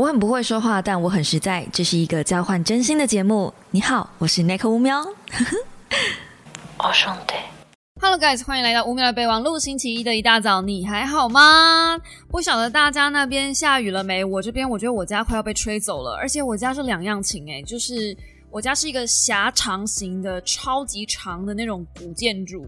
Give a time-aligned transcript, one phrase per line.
[0.00, 1.62] 我很不会说话，但我很实在。
[1.70, 3.52] 这是一个交换真心的节目。
[3.70, 5.04] 你好，我是奈克乌喵。
[6.82, 7.34] 我兄弟
[8.00, 9.58] ，Hello guys，欢迎来到乌喵的备忘录。
[9.58, 12.00] 星期一的一大早，你还好吗？
[12.30, 14.24] 不晓得大家那边下雨了没？
[14.24, 18.16] 我这边我觉得我家快要被吹走了，而且我家是两样情诶，就是
[18.50, 22.66] 我家是一个狭长型的、超级长的那种古建筑，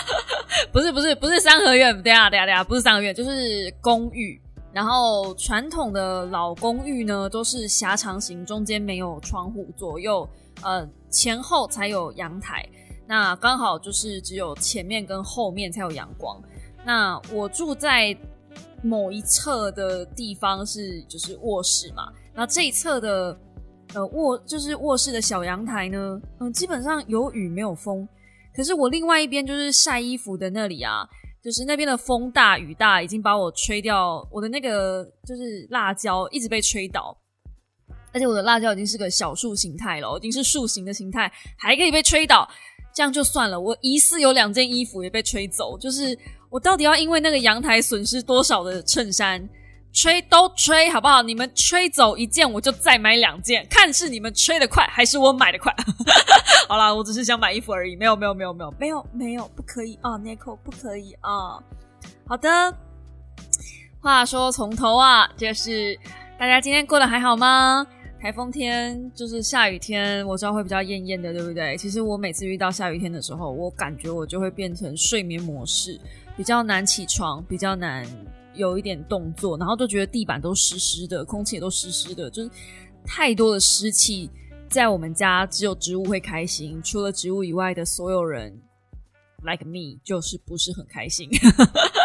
[0.70, 4.38] 不是不是不是三合院，等下等下等下，不是三合院，就是公寓。
[4.72, 10.28] 然后传统的老公寓呢，都是狭长型，中间没有窗户，左右
[10.62, 12.64] 呃前后才有阳台。
[13.06, 16.40] 那刚好就是只有前面跟后面才有阳光。
[16.84, 18.16] 那我住在
[18.80, 23.36] 某一侧的地方是就是卧室嘛，那这一侧的
[23.94, 28.08] 呃卧就是卧室的小阳台呢，嗯，基本上有雨没有风。
[28.54, 31.08] 可是我另外一边就是晒衣服的那里啊。
[31.42, 34.26] 就是那边的风大雨大，已经把我吹掉。
[34.30, 37.16] 我的那个就是辣椒一直被吹倒，
[38.12, 42.48] 而且我的辣椒已经是个小树形态了，已经是树形的形态，还可以被吹倒，
[42.94, 43.58] 这样就算了。
[43.58, 46.16] 我疑似有两件衣服也被吹走，就是
[46.50, 49.48] 我到底要因为那个阳台损失多少的衬衫？
[49.92, 51.20] 吹都吹好不好？
[51.22, 55.74] 你们吹走一件，我就再买两件，看是你们吹的快还是我买的快。
[56.68, 61.58] 好啦，我只是想买衣服而已，没有没有没有没有没有没有，不可以啊，Nico 不可以啊。
[62.26, 62.72] 好的，
[64.00, 65.98] 话说从头啊，就是
[66.38, 67.86] 大家今天过得还好吗？
[68.22, 71.76] 台风天就是下雨天，我知道会比较艳艳的，对不对？
[71.76, 75.98] 其实我每次遇到下雨天的时候，我感觉我就会变成睡眠模式，
[76.36, 78.06] 比较难起床，比较难。
[78.54, 82.50] 有一点动作，然后都觉得地板都湿湿的，空气也都湿湿的，就是
[83.04, 84.30] 太多的湿气。
[84.68, 88.56] 在我们家，只有植物会开心，除了植物以外的所有人
[89.42, 91.28] ，like me，就是不是很开心。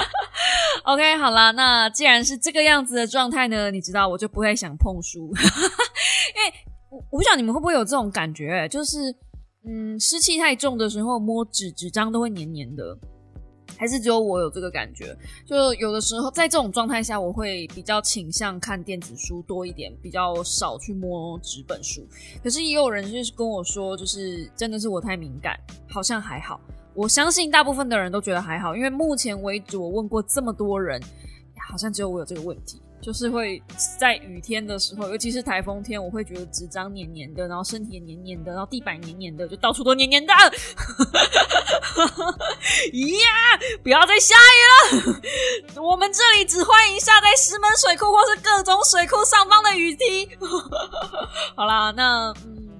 [0.84, 5.28] OK，好啦，那既然是这个样子的状态呢，你知道我就不会想碰书，
[6.34, 6.54] 因为
[6.90, 9.14] 我我不知道你们会不会有这种感觉，就是
[9.68, 12.98] 嗯，湿气太重的时候，摸纸纸张都会黏黏的。
[13.78, 15.16] 还是只有我有这个感觉，
[15.46, 22.08] 就有的时候在这种状态下，我会比较倾向看电子书多一点，比较少去摸纸本书。
[22.44, 25.60] 可是也有人就是跟我说，就是真的是我太敏感，
[25.90, 26.60] 好像还好。
[26.94, 31.02] 我相信大部分的人都觉得还好，因为目前为止我问过这么多人，
[31.70, 32.82] 好像只有我有这个问题。
[33.02, 33.62] 就是会
[34.00, 40.34] 在雨天的时候，尤其是台风天，我会觉得纸张黏黏的，然后身体也黏黏的，然后地板黏黏的，就到处都黏黏的。
[40.34, 40.50] 呀，
[43.84, 45.06] 不要再下雨
[45.76, 45.84] 了！
[45.84, 50.28] 我们这里只欢迎下在石门水库或是各种水库上方的雨滴。
[51.56, 52.75] 好啦，那嗯。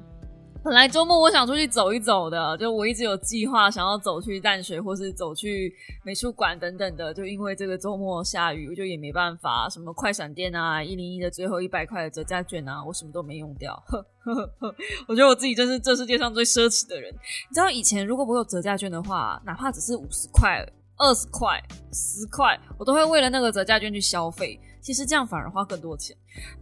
[0.66, 5.72] 本来周末我想出去走一走的，就我一直有计划想要走去淡水或是走去
[6.04, 9.70] 美术馆等等的，就因为这个周末下雨，我就也没办法。
[9.70, 13.80] 什么快闪店啊，一零一的最后一百块的折价券啊，我什么都没用掉。
[15.08, 17.14] 我觉得我自己真是这世界上最奢侈的人。
[17.14, 20.66] 你知道以前如果我有折价券的话，哪怕只是五十块、
[20.98, 21.62] 二十块、
[21.94, 24.60] 十块，我都会为了那个折价券去消费。
[24.82, 26.18] 其实这样反而花更多钱。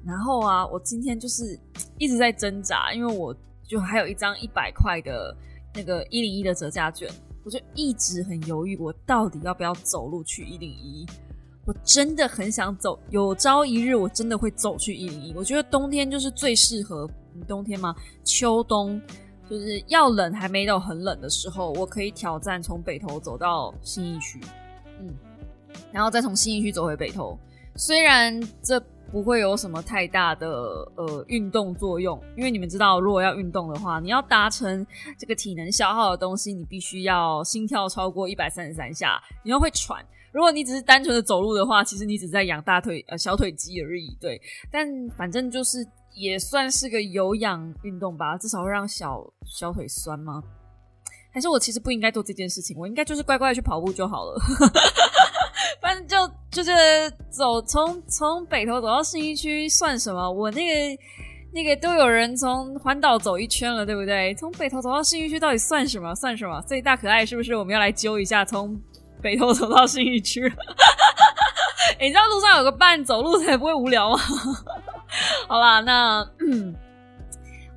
[0.06, 1.58] 然后啊，我今天就是
[1.98, 3.34] 一直在挣扎，因为我。
[3.74, 5.36] 就还有一张一百块的
[5.74, 7.10] 那个一零一的折价券，
[7.44, 11.04] 我就一直很犹豫，我到底要不要走路去一零一？
[11.66, 15.34] 我真的很想走，有朝一日我真的会走去一零一。
[15.36, 17.10] 我觉得冬天就是最适合
[17.48, 17.96] 冬天吗？
[18.24, 19.02] 秋冬
[19.50, 24.40] 就是要冷还没到很冷的时候，我可以挑战从北头走到新义区，
[25.00, 25.12] 嗯，
[25.92, 27.36] 然后再从新义区走回北头。
[27.76, 28.80] 虽然这。
[29.14, 30.48] 不会有什么太大的
[30.96, 34.84] 呃运动作用，因为你们知道，如果要运动的话，你要达成
[35.20, 40.04] 这个体能消耗的东西，你必须要心跳超过一百三十三下，你要会喘。
[40.32, 44.18] 如果你只是单纯的走路的话，其实你只在养大腿呃小腿肌而已。
[44.20, 44.42] 对，
[44.72, 50.42] 但反正就是也算是个有氧运动吧，至少会让小小腿酸吗？
[51.32, 54.42] 还是我其实不应该做这件事情，我应该就是乖乖去跑步就好了。
[55.80, 56.72] 反正就就是
[57.32, 60.32] 走从从北头走到信义区算什么？
[60.32, 61.02] 我那个
[61.52, 64.34] 那个都有人从环岛走一圈了，对不对？
[64.36, 66.14] 从北头走到信义区到底算什么？
[66.14, 66.62] 算什么？
[66.62, 67.56] 最大可爱是不是？
[67.56, 68.80] 我们要来揪一下，从
[69.22, 70.42] 北头走到信义区。
[72.00, 74.20] 你知道路上有个伴，走路才不会无聊吗？
[75.48, 76.24] 好啦，那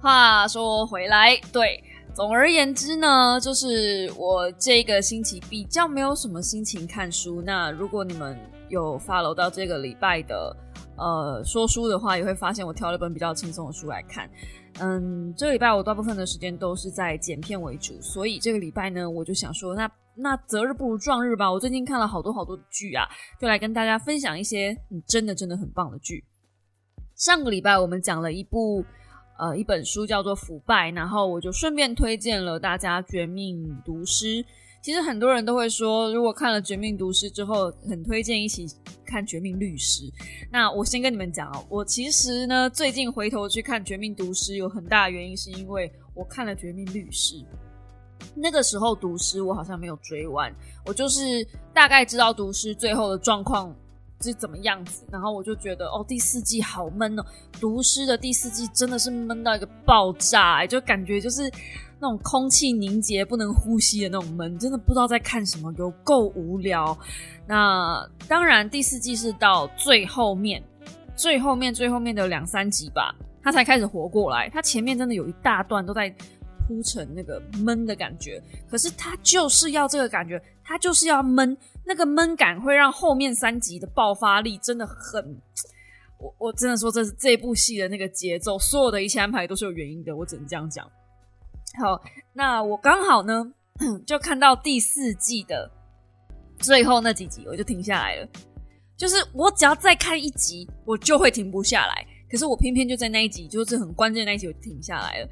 [0.03, 1.83] 话说回来，对。
[2.15, 7.43] 总而言之呢，就是我这个星期比较没有什么心情看书。
[7.43, 8.35] 那如果你们
[8.69, 10.57] 有 follow 到这个礼拜的
[10.97, 14.29] 呃说书的话，也会发现我挑了一本比较轻松的书来看。
[14.79, 21.51] 嗯，这个礼拜我大部分的时间都是在剪片为主，所以这个礼拜呢，我就想说，那那择日不如撞日吧。
[21.51, 23.07] 我最近看了好多好多的剧啊，
[23.41, 24.77] 就来跟大家分享一些
[25.07, 26.25] 真的真的很棒的剧。
[27.15, 28.85] 上个礼拜我们讲了一部
[29.39, 34.27] 呃一本书叫做《腐败》，然后我就顺便推荐了大家《绝命毒师》。
[34.87, 38.69] 其实很多人都会说，如果看了《绝命毒师》之后，很推荐一起
[39.05, 40.05] 看《绝命律师》。
[40.49, 47.35] 那我先跟你们讲哦，我其实呢最近回头去看《绝命毒师》，有很大的原因是因为我看了《绝命律师》。
[48.37, 50.55] 那个时候毒师我好像没有追完，
[50.85, 51.45] 我就是
[51.75, 53.75] 大概知道毒师最后的状况
[54.21, 57.25] 是怎么样子，然后我就觉得哦第四季好闷哦，
[57.61, 61.51] 毒师的第四季真的是闷到一个爆炸，就感觉就是
[62.01, 66.97] 那种空气凝结不能呼吸的那种闷，真的不知道在看什么，有够无聊。
[67.47, 70.63] 那当然第四季是到最后面，
[71.15, 76.15] 最后面最后面的两三集吧，他才开始活过来，他前面真的有一大段都在。
[76.69, 81.57] 铺成那个闷的感觉，可是他就是要这个感觉，他就是要闷，
[81.87, 85.41] 那个闷感会让后面三集的爆发力真的很，
[86.19, 90.85] 我我真的说这是这部戏的那个节奏，所有的一切安排都是有原因的，我只能这样讲。
[91.81, 92.03] 好，
[92.33, 93.53] 那我刚好呢
[94.07, 95.71] 就看到第四季的
[96.59, 98.29] 最后那几集，我就停下来了。
[98.97, 102.07] 就是我只要再看一集，我就会停不下来。
[102.31, 105.29] 可是我偏偏就在那一集，就是很关键那一集，我停下来了。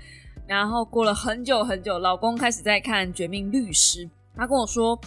[0.46, 4.04] 然后过了很久很久，老公开始在看《绝命律师》，
[4.36, 4.94] 他跟我说，《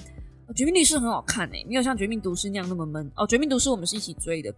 [0.56, 3.24] 绝命律师》很好看诶，没有像《绝命毒师》那样那么闷哦。
[3.28, 4.54] 《绝命毒师》我们是一起追的，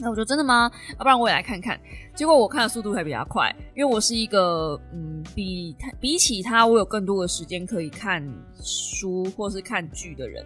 [0.00, 0.70] 那我说真的吗？
[0.92, 1.80] 要不然我也来看看。
[2.14, 8.26] 结果我看的速度还比较快，因为我是一个嗯，比他比起他，我有更多的时间可以看
[8.62, 10.44] 书或是看剧的人。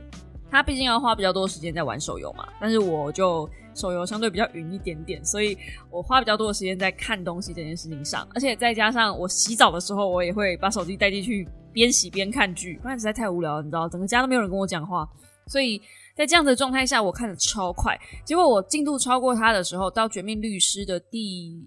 [0.50, 3.48] 他毕竟要花比较多的时间在玩手游嘛，但是我就。
[3.76, 5.58] 手游相对比较匀一点点，所以
[5.90, 15.06] 我花比较多的时间在看东西这件事情上，而且再加上我洗澡的时候，我也会把手机带进去边洗边看剧，不然实在太无聊了，你知道，整个家都没有人跟我讲话，
[15.48, 15.78] 所以
[16.16, 17.94] 在这样的状态下，我看的超快。
[18.24, 21.62] 结果我进度超过他的时候，到《绝命律师》的第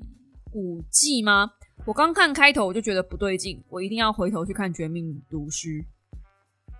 [0.54, 1.52] 五季吗？
[1.86, 5.68] 我刚看开头我就觉得不对劲，我一定要回头去看《绝命毒师》，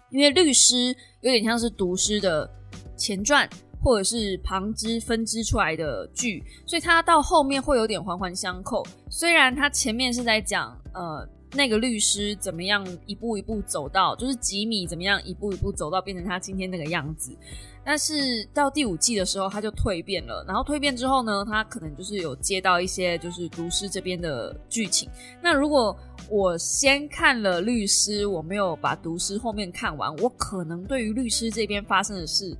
[0.10, 2.50] 因为律师有点像是毒师的
[2.96, 3.48] 前传。
[3.80, 8.84] 或者是旁支分支出来的剧，所以它到后面会有点环环相扣。
[9.08, 17.36] 虽然它前面是在讲呃那个律师怎么样一步一步走到，就是吉米怎么样一步一步走到变成他今天那个样子，
[17.84, 20.44] 但是到第五季的时候他就蜕变了。
[20.48, 25.10] 然后蜕变之后呢，他可能就是有接到一些就是毒师这边的剧情。
[25.42, 25.98] 那如果
[26.30, 32.56] 我先看了律师，我没有把毒师后面看完，我可能对于律师这边发生的事。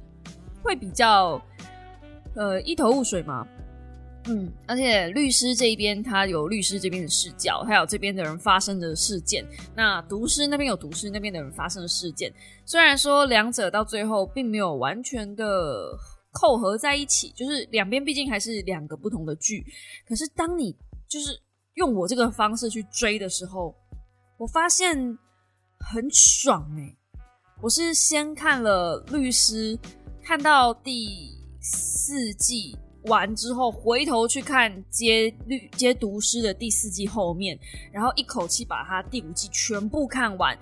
[0.64, 1.42] 会比较
[2.36, 3.48] 呃一头雾水吗？
[4.30, 9.46] 嗯，而且律师这一边他有律师这边的视角，还有这边的人发生的事件。
[9.76, 12.34] 那毒师那边有毒师那边的人发生的事件。
[12.66, 15.98] 虽然说两者到最后并没有完全的
[16.32, 19.66] 扣合在一起，就是两边毕竟还是两个不同的剧。
[20.08, 20.76] 可是当你
[21.08, 21.40] 就是
[21.76, 23.74] 用我这个方式去追的时候，
[24.38, 24.96] 我发现
[25.80, 26.96] 很爽哎！
[27.62, 29.78] 我是先看了律师。
[30.24, 31.32] 看到第
[31.62, 32.78] 四季
[33.08, 37.58] 完之后，回头去看接律接毒师的第四季后面，
[37.92, 40.58] 然后一口气把他第五季全部看完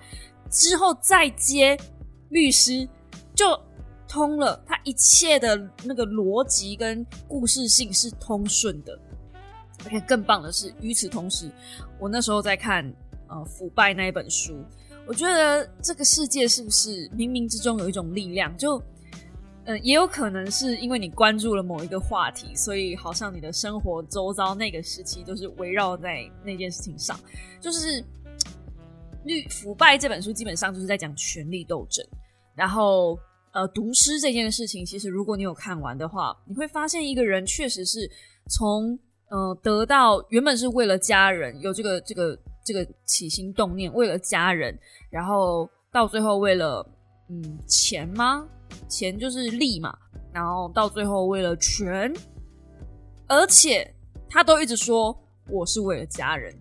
[0.50, 1.78] 之后，再接
[2.30, 2.88] 律师
[3.34, 3.46] 就
[4.08, 4.60] 通了。
[4.66, 8.98] 他一切的那个逻辑跟故事性是通顺的。
[9.84, 11.50] 而且更棒的是，与此同时，
[11.98, 12.84] 我那时候在看
[13.28, 14.56] 呃《腐败》那一本书，
[15.06, 18.82] 我觉得这个世界是不是冥冥之中有一种力量就。
[19.66, 27.18] 嗯，也有可能是因为你关注了某一个话题，所以好像你的生活周遭那个时期都是围绕在那件事情上。
[27.60, 28.00] 就是
[29.24, 32.06] 《律腐败》这本书基本上就是在讲权力斗争。
[32.54, 33.18] 然后，
[33.52, 38.08] 呃，读诗这件事情，其实如果你有看完的话，你会发现一个人确实是
[38.48, 38.96] 从
[39.30, 44.78] 呃得到原本是为了家人有这个这个这个起心动念，为了家人，
[45.10, 46.88] 然后到最后为了
[47.28, 48.46] 嗯钱吗？
[48.88, 49.96] 钱就是利嘛，
[50.32, 52.12] 然后到最后为了权，
[53.26, 53.94] 而且
[54.28, 55.16] 他都一直说
[55.48, 56.54] 我是为了家人。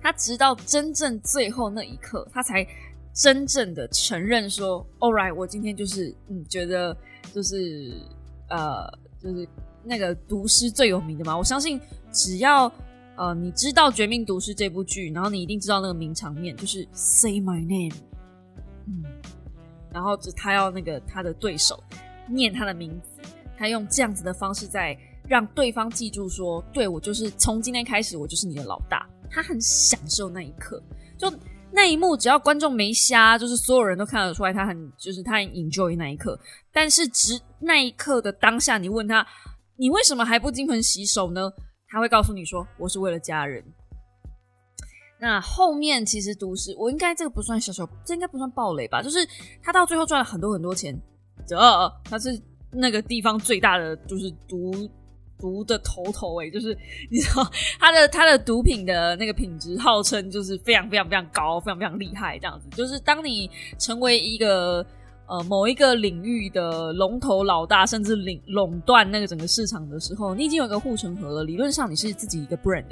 [0.00, 2.66] 他直到真正最后那一刻，他才
[3.14, 6.96] 真正的承认说：“All right，我今天就是嗯，觉得
[7.32, 7.94] 就是
[8.48, 8.86] 呃，
[9.22, 9.48] 就是
[9.84, 11.38] 那个毒师最有名的嘛。
[11.38, 11.80] 我相信
[12.10, 12.72] 只要
[13.16, 17.94] 呃你知道《绝命毒师》这部剧，然后你一定知道那个名场面，就是 Say my name。”
[18.88, 19.04] 嗯。
[19.92, 21.82] 然后，就他要那个他的对手
[22.28, 23.20] 念他的名字，
[23.58, 24.96] 他用这样子的方式在
[25.28, 30.82] 让对方记住说：“对我就是从今天开始，我就是你的老大。”他很享受那一刻，
[31.16, 31.32] 就
[31.70, 36.38] 那一幕，只要观众没瞎，就是所有人都看得出来，他很就是他很 enjoy 那一刻。
[36.70, 39.26] 但是，只那一刻的当下，你问他
[39.76, 41.50] ：“你为什么还不金盆洗手呢？
[41.88, 43.64] 他会告诉你说，我是为了家人。
[45.22, 49.00] 那后面其实都是我应该这个不算小小，这应该不算暴雷吧？
[49.00, 49.18] 就是
[49.62, 51.00] 他到最后赚了很多很多钱，
[51.46, 51.56] 这
[52.02, 52.36] 他是
[52.72, 54.72] 那个地方最大的就是毒
[55.38, 56.76] 毒的头头哎，就是
[57.08, 57.48] 你知道
[57.78, 62.68] 他的他的毒品的那个品质号称就是非常非常非常高，非常非常厉害这样子。
[62.76, 63.48] 就是当你
[63.78, 64.84] 成为一个
[65.28, 71.44] 呃某一个领域的龙头老大，甚至领垄断那个整个市场的时候，你已经有一个护城河了。
[71.44, 72.86] 理论上你是自己一个 brand。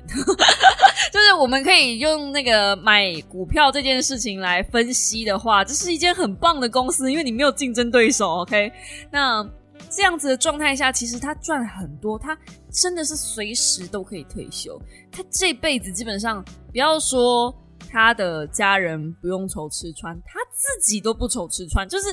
[1.13, 8.43] 就是我们可以用那个买股票这件事情来分析的话，这是一间很棒的公司，因为你没有竞争对手。
[8.43, 8.73] OK，
[9.11, 9.45] 那
[9.89, 12.39] 这样子的状态下，其实他赚很多，他
[12.71, 14.81] 真的是随时都可以退休。
[15.11, 17.53] 他这辈子基本上，不要说
[17.91, 22.07] 他的家人不用愁吃穿，他自己都不愁吃穿，就是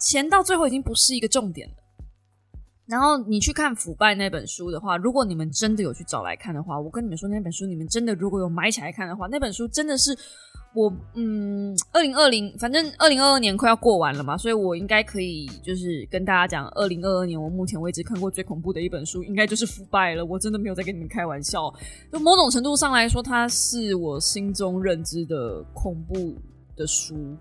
[0.00, 1.74] 钱到最后已经不是一个重点了。
[2.86, 10.16] 然后你去看《腐败》那本书的话，如果你们真的有去找来看的话，我跟你们说，那本书你们真的如果有买起来看的话，那本书真的是
[10.74, 20.24] 我嗯，二零二零，反正二零二二年快要过完了嘛，所以我应该可以就是跟大家讲，二零二二年我目前为止看过最恐怖的一本书，应该就是《腐败》了。
[20.24, 21.72] 我真的没有在跟你们开玩笑，
[22.10, 26.36] 就某种程度上来说，它是我心中认知的恐怖
[26.74, 27.36] 的书。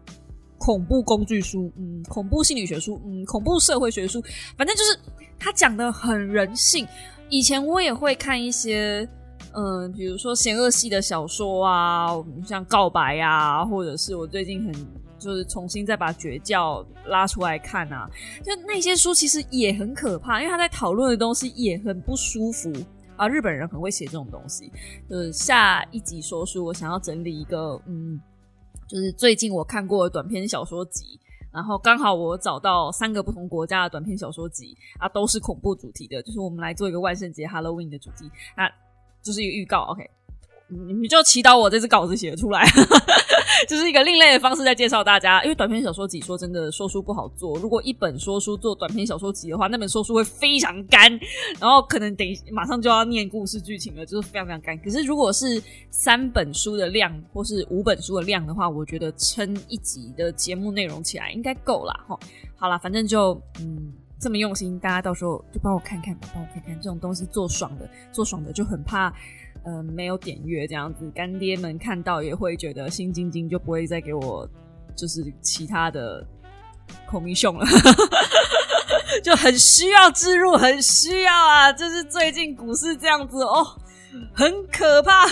[0.64, 4.22] 恐怖工具书，嗯，恐怖心理学书，嗯，恐怖社会学书，
[4.56, 4.96] 反正就是
[5.40, 6.88] 他讲的很人性。
[7.32, 9.10] 以前我也会看一些，
[9.54, 12.10] 嗯，比如说邪恶系的小说啊，
[12.46, 14.72] 像《告白》啊，或者是我最近很
[15.18, 18.08] 就是重新再把《绝教》拉出来看啊，
[18.46, 22.72] 就那些书其实也很可怕，因为他在讨论的东西也很不舒服
[23.16, 23.28] 啊。
[23.28, 24.72] 日本人很会写这种东西，
[25.10, 28.22] 就是下一集说书，我想要整理一个，嗯。
[28.92, 31.18] 就是最近我看过的短篇小说集，
[31.50, 36.22] 然后刚好我找到三个不同国家的短篇小说集啊，都是恐怖主题的。
[36.24, 38.70] 就是我们来做一个万圣节 Halloween 的主题，那
[39.22, 40.10] 就是一个预告，OK。
[41.02, 42.66] 你就祈祷我这支稿子写出来，
[43.68, 45.44] 就是一个另类的方式在介绍大家。
[45.44, 51.12] 因为短篇小说集说真的说书不好做，如果一本说书做短篇小说集的话，那本说书会非常干，
[51.60, 54.78] 然后可能等马上就要念故事剧情了，就是非常非常干。
[54.80, 61.94] 可是如果是三本书的量或是五本书的量的话，我觉得撑一集的节目内容起来应该够啦。
[62.08, 62.18] 哈。
[62.56, 69.14] 好啦，反正就嗯这么用心，大家到时候就帮我看看吧，帮我看看这种东西做爽的，做爽的就很怕。
[69.64, 74.48] 呃，没有点阅这样子，干爹们看到也会觉得心惊惊，就不会再给我
[74.96, 76.26] 就是其他的
[77.08, 77.66] 孔明熊了，
[79.24, 81.72] 就很需要植入，很需要啊！
[81.72, 83.66] 就是最近股市这样子哦，
[84.34, 85.28] 很可怕。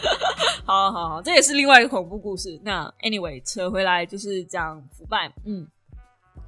[0.64, 2.58] 好好好，这也是另外一个恐怖故事。
[2.64, 5.68] 那 anyway，扯回来就是讲腐败，嗯。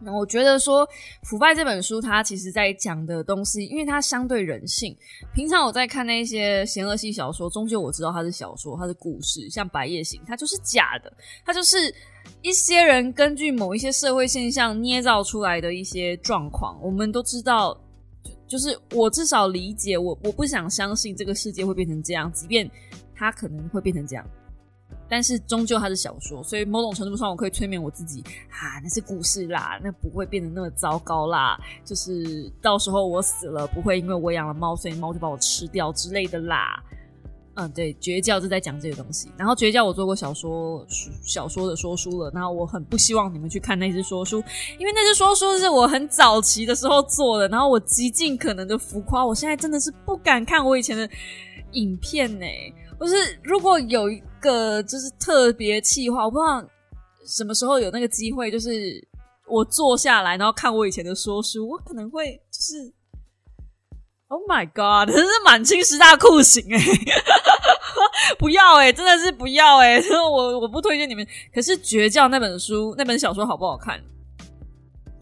[0.00, 0.86] 那我觉得说
[1.24, 4.96] 《腐败》这本书，它其实在讲的东西，因为它相对人性。
[5.34, 9.50] 平常我在看那些邪恶系小说，终究我知道它是小说，它是故事。
[9.50, 11.12] 像《白夜行》，它就是假的，
[11.44, 11.92] 它就是
[12.42, 16.80] 一些人根据某一些社会现象捏造出来的一些状况。
[16.80, 17.76] 我们都知道，
[18.46, 22.70] 就是我至少理解，我我不想相信这个世界会变成这样，即便
[23.16, 24.24] 它可能会变成这样。
[25.08, 31.58] 但是终究它是小说，所以某种程度上我可以催眠我自己啊，那是故事啦，那不会变得那么糟糕啦。
[31.84, 36.82] 就是到时候我死了，不会因为我养了猫，所以猫就把我吃掉之类的啦。
[37.60, 39.28] 嗯，对，绝教是在讲这个东西。
[39.36, 40.86] 然后绝教我做过小说
[41.24, 44.36] 小说的说书了，然后我很不希望你们去看那只说书，
[44.78, 51.10] 因为那只说书是我很早期的时候做的，然后我极尽可能的浮夸，我现在真的是不敢看我以前的
[51.72, 52.46] 影片呢。
[52.96, 54.08] 不是，如果有
[54.40, 56.64] 个就是特别气话，我不知道
[57.26, 59.06] 什么时候有那个机会，就是
[59.46, 62.92] 我坐下来，然后看我以前的说书，我可能会就是
[64.28, 66.78] ，Oh my God，真是满清十大酷刑哎，
[68.38, 71.26] 不要哎，真的是不要哎， 我我不推荐你们。
[71.54, 74.00] 可是《绝教》那本书，那本小说好不好看？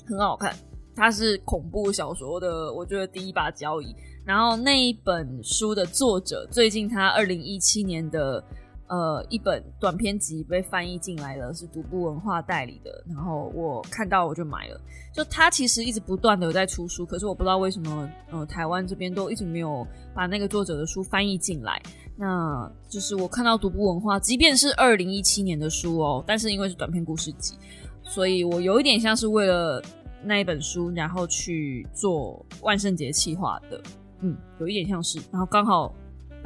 [0.08, 0.54] 很好看，
[0.94, 3.94] 它是恐怖小说的，我觉得第一把交椅。
[4.25, 8.42] 然后那一本书的作者，最近他二零一七年的
[8.88, 13.05] 呃一本短篇集被翻译进来了，是独步文化代理的。
[13.07, 14.81] 然后我看到我就买了。
[15.12, 21.81] 就他其实一直不断的有在出书，可是我不知道为什么，呃，台湾这边都一直没有把那个作者的书翻译进来。
[22.16, 27.55] 那就是我看到独步文化，即便是二零一七年的书哦，但是因为是短篇故事集，
[28.02, 29.83] 所以我有一点像是为了
[30.23, 33.81] 那一本书，然后去做万圣节企划的。
[34.21, 35.95] 嗯，有一点像是，然后刚好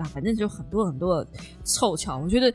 [0.01, 1.31] 啊，反正就很多很多的
[1.63, 2.19] 凑巧。
[2.19, 2.53] 我觉得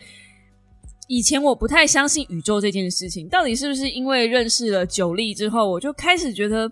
[1.08, 6.72] 以前我不太相信宇宙这件事情，到底是不是因为认识了九力之后，我就开始觉得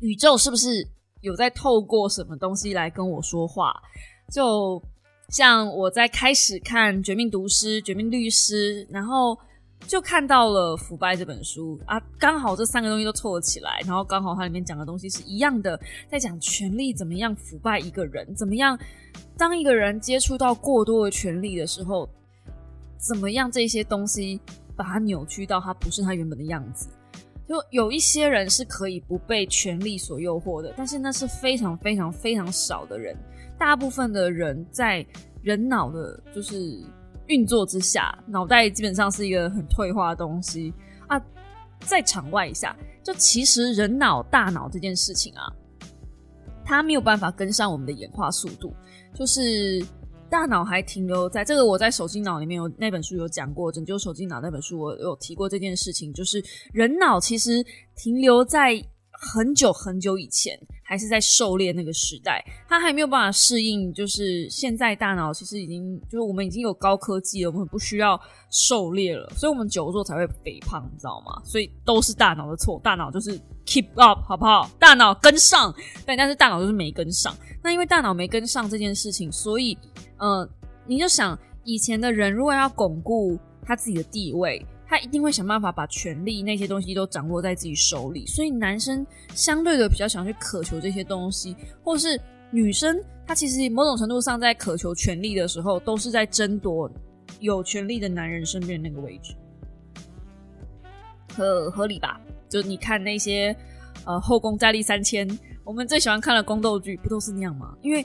[0.00, 0.86] 宇宙是不是
[1.20, 3.74] 有在透过什么东西来跟我说话。
[4.32, 4.80] 就
[5.28, 9.36] 像我在开始看《绝命毒师》《绝命律师》，然后
[9.86, 18.78] 就看到了《腐败》这本书啊，刚好这三个东西都凑了起来，然后刚好它里面讲的东西是一样的，在讲权力怎么样腐败一个人，怎么样
[19.36, 22.08] 当一个人接触到过多的权力的时候，
[22.98, 24.40] 怎么样这些东西
[24.76, 26.88] 把它扭曲到它不是它原本的样子。
[27.48, 33.16] 就有一些人是可以不被权力所诱惑的，但是那是非常非常非常少的人。
[33.58, 35.04] 大部分的人在
[35.42, 36.80] 人脑的，就是
[37.30, 40.74] 运作之下，脑袋基本上是一个很退化的东西
[41.06, 41.18] 啊。
[41.80, 45.50] 在场外一下，就其实人脑大脑这件事情啊，
[46.64, 48.74] 它没有办法跟上我们的演化速度，
[49.14, 49.82] 就是。
[50.30, 56.40] 大脑还停留在这个，我在手机脑里面有那本书有讲过，拯救手机脑那本书我有提过这件事情，就是
[56.72, 57.60] 人脑其实
[57.96, 58.80] 停留在
[59.22, 68.18] 很久很久以前，还是在狩猎那个时代，他还没有办法适应，就是现在大脑其实已经就是我们已经有高科技了，我们不需要
[68.50, 71.42] 狩猎了，所以我们久坐才会肥胖，你知道吗？
[71.44, 74.70] 所以都是大脑的错，大脑就是 keep up 好不好？
[74.78, 75.70] 大脑跟上，
[76.06, 77.36] 对，但是大脑就是没跟上。
[77.62, 79.76] 那因为大脑没跟上这件事情，所以。
[80.22, 80.46] 嗯，
[80.86, 88.26] 你就想以前的人，如果要巩固他自己的地位，他一定会想办法把权力那些东西都掌握在自己手里。
[88.26, 89.06] 所以男生
[89.36, 92.20] 相对的比较想去渴求这些东西，或是
[92.50, 96.90] 女生，她其实某种程度上在渴求权力的时候，都是在争夺
[97.38, 99.32] 有权力的男人身边那个位置，
[101.32, 102.20] 合合理吧？
[102.48, 103.56] 就你看那些
[104.04, 105.26] 呃后宫佳丽三千，
[105.62, 107.74] 我们最喜欢看的宫斗剧，不都是那样吗？
[107.80, 108.04] 因为。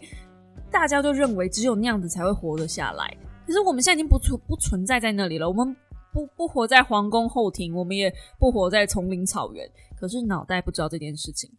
[0.72, 3.16] 大家都认为只有那样子才会活得下来，
[3.48, 5.48] 可是我们现在已经不存不存在在那里了。
[5.48, 5.74] 我们
[6.16, 9.70] 不不活在皇宫后庭，我们也不活在丛林草原。
[10.00, 11.52] 可是脑袋不知道这件事情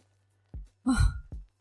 [0.84, 0.96] 啊，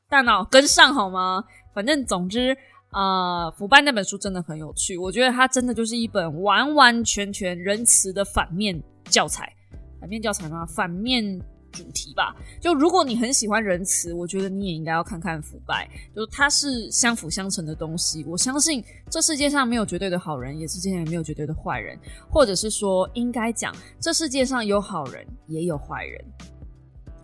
[0.07, 1.43] 大脑跟上好吗？
[1.73, 2.55] 反正总之
[2.91, 9.53] 啊，腐败那本书真的很有趣，我觉得它真的就是一本完完全全仁慈的反面教材。
[9.99, 10.65] 反面教材吗？
[10.65, 11.37] 反面。
[11.75, 18.23] 主题吧，就如果你很喜欢仁慈，我觉得你也应该要看看腐败，就它是相辅相成的东西。
[18.23, 26.23] 我相信这世界上没有绝对的好人，也世界上也没有绝对的坏人，或者是说应该讲，这世界上有好人也有坏人。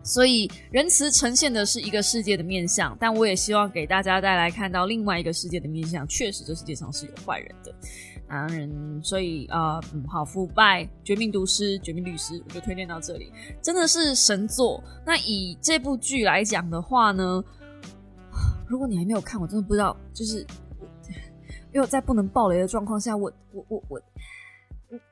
[0.03, 6.07] 所以仁慈呈现的是一个世界的面相，但我也希望给大家带来看到另外一个世界的面相。
[6.07, 7.71] 确实，这世界上是有坏人的。
[8.31, 13.29] 男人，所以啊，嗯，好，腐败、绝命毒师、绝命律师，我就推荐到这里，
[13.61, 14.81] 真的是神作。
[15.05, 17.43] 那以这部剧来讲的话呢，
[18.69, 20.47] 如果你还没有看，我真的不知道，就是
[21.73, 24.01] 因为在不能爆雷的状况下，我我我我，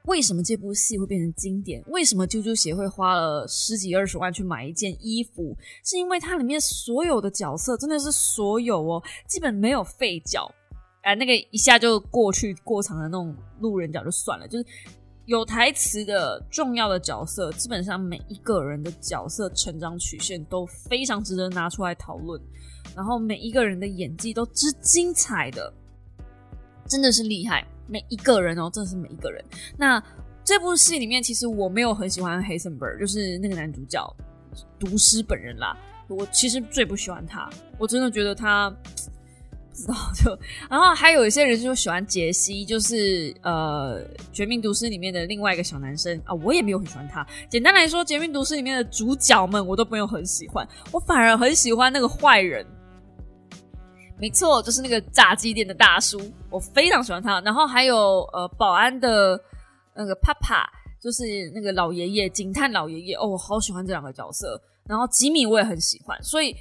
[0.06, 1.84] 为什么这部戏会变成经典？
[1.88, 5.54] 为什么啾啾协会花了十几二十万去买一件衣服？
[5.84, 10.50] 是因为它里面所有的角色真的是所有哦，基本没有废角。
[11.02, 14.66] 哎，那个一下就过去过场的那种路人角就算了，就是
[15.26, 22.40] 有台词的重要的角色，基本上每一个人的角色成长曲线都非常值得拿出来讨论，
[22.96, 25.74] 然后每一个人的演技都之精彩的，
[26.86, 29.44] 真的是厉害，每一个人哦，真的是每一个人。
[29.78, 30.04] 那
[30.44, 34.16] 这部戏里面，其实我没有很喜欢黑森伯，就是那个男主角
[34.78, 35.78] 毒师本人啦，
[36.10, 38.76] 我其实最不喜欢他，我真的觉得他。
[39.80, 40.38] 知道就，
[40.70, 47.26] 然后还有一些人就喜欢杰西，就是呃《绝命毒师》里面的另外一个小男生啊，我也没有很喜欢他。
[47.50, 52.66] 简单来说，《绝命毒师》里面的主角们我都没有很喜欢，我反而很喜欢那个坏人。
[54.20, 57.40] 没错，就是那个炸鸡店的大叔，我非常喜欢他。
[57.42, 59.40] 然后还有呃保安的
[59.96, 60.70] 那个帕帕，
[61.02, 61.24] 就是
[61.56, 64.62] 那个老爷爷警探老爷爷哦，我好喜欢这两个角色。
[64.86, 66.54] 然后吉米我也很喜欢，所以。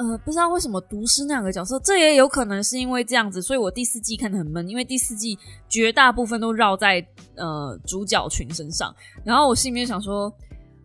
[0.00, 10.32] 呃，不知道为什么毒师那两个角色，这也有可能是因为这样子，所以我第四季看的很闷，因为第四季绝大部分都绕在呃主角群身上，然后我心里面想说，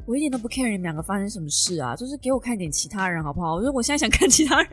[0.06, 3.56] 我一点都不 care 你们两个发生什么事啊，就是给我看点其他人好不好？
[3.56, 4.70] 我说我现在想看其他人，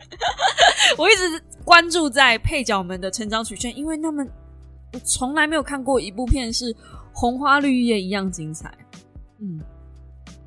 [0.99, 4.29] 我一直关注在配角们的成长曲线，因为他们
[4.91, 6.75] 我从来没有看过一部片是
[7.13, 8.69] 红花绿叶一样精彩，
[9.39, 9.61] 嗯。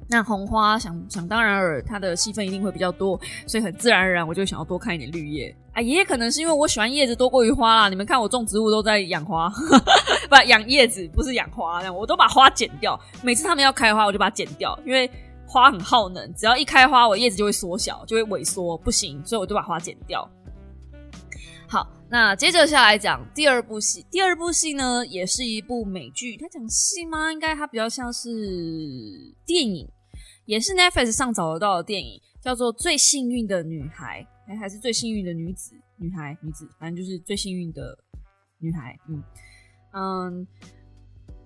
[0.09, 7.89] 那红花想想当然尔，它的戏份一定会比较多，所以很自然而然我就想要多看一点绿叶啊，也可能是因为我喜欢叶子多过于花啦。
[7.89, 9.51] 你们看我种植物都在养花，
[10.31, 12.99] 不养叶子，不是养花，我都把花剪掉。
[13.23, 15.11] 每次他们要开花，我就把它剪掉，因为
[15.45, 20.29] 花很耗能，只要一开花，我叶子就会缩小，就会萎缩，不行，所以我就把花剪掉。
[21.69, 24.07] 好，那接着下来讲第二部戏。
[24.09, 27.33] 第二部戏呢，也是一部美剧，它讲戏吗？
[27.33, 28.31] 应该它比较像是
[29.45, 29.89] 电影。
[30.47, 37.99] 也是 Netflix 上找得到的电影，叫做《最幸运的女孩》，哎，还是最幸运的女子、女孩、女子，反正就是最幸运的
[38.59, 38.99] 女孩。
[39.09, 39.23] 嗯
[39.93, 40.47] 嗯，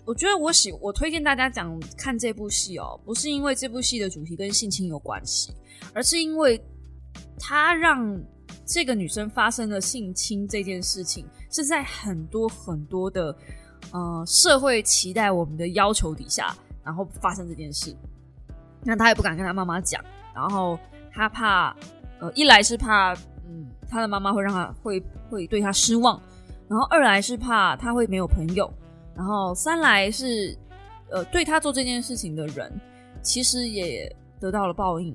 [0.05, 5.53] 我觉得我喜我推荐大家讲看这部戏哦，不是因为这部戏的主题跟性侵有关系，
[5.95, 6.63] 而是因为
[7.39, 8.23] 它让
[8.67, 13.37] 这个女生发生了性侵这件事情，是在很多很多的
[13.93, 16.55] 呃社会期待我们的要求底下。
[16.83, 17.95] 然后发生这件事，
[18.83, 20.03] 那他也不敢跟他妈妈讲，
[20.35, 20.79] 然后
[21.13, 21.75] 他怕，
[22.21, 23.13] 呃，一来是怕，
[23.47, 26.21] 嗯，他的妈妈会让他会会对他失望，
[26.69, 28.73] 然后二来是怕他会没有朋友，
[29.15, 30.57] 然后三来是，
[31.11, 32.73] 呃，对他做这件事情的人
[33.23, 35.15] 其实也得到了报应，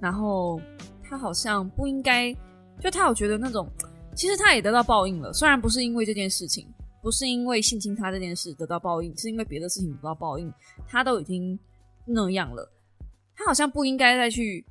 [0.00, 0.60] 然后
[1.02, 2.34] 他好像不应该，
[2.78, 3.68] 就他有觉得那种，
[4.14, 6.66] 其实他也得到报应了，虽然不是因为这件事情。
[7.02, 10.52] 不是因为性侵他这件事得到报应，是因为别的事情得到报应。
[10.86, 11.58] 他都已经
[12.04, 12.70] 那样了，
[13.40, 14.62] 他好像不应该再去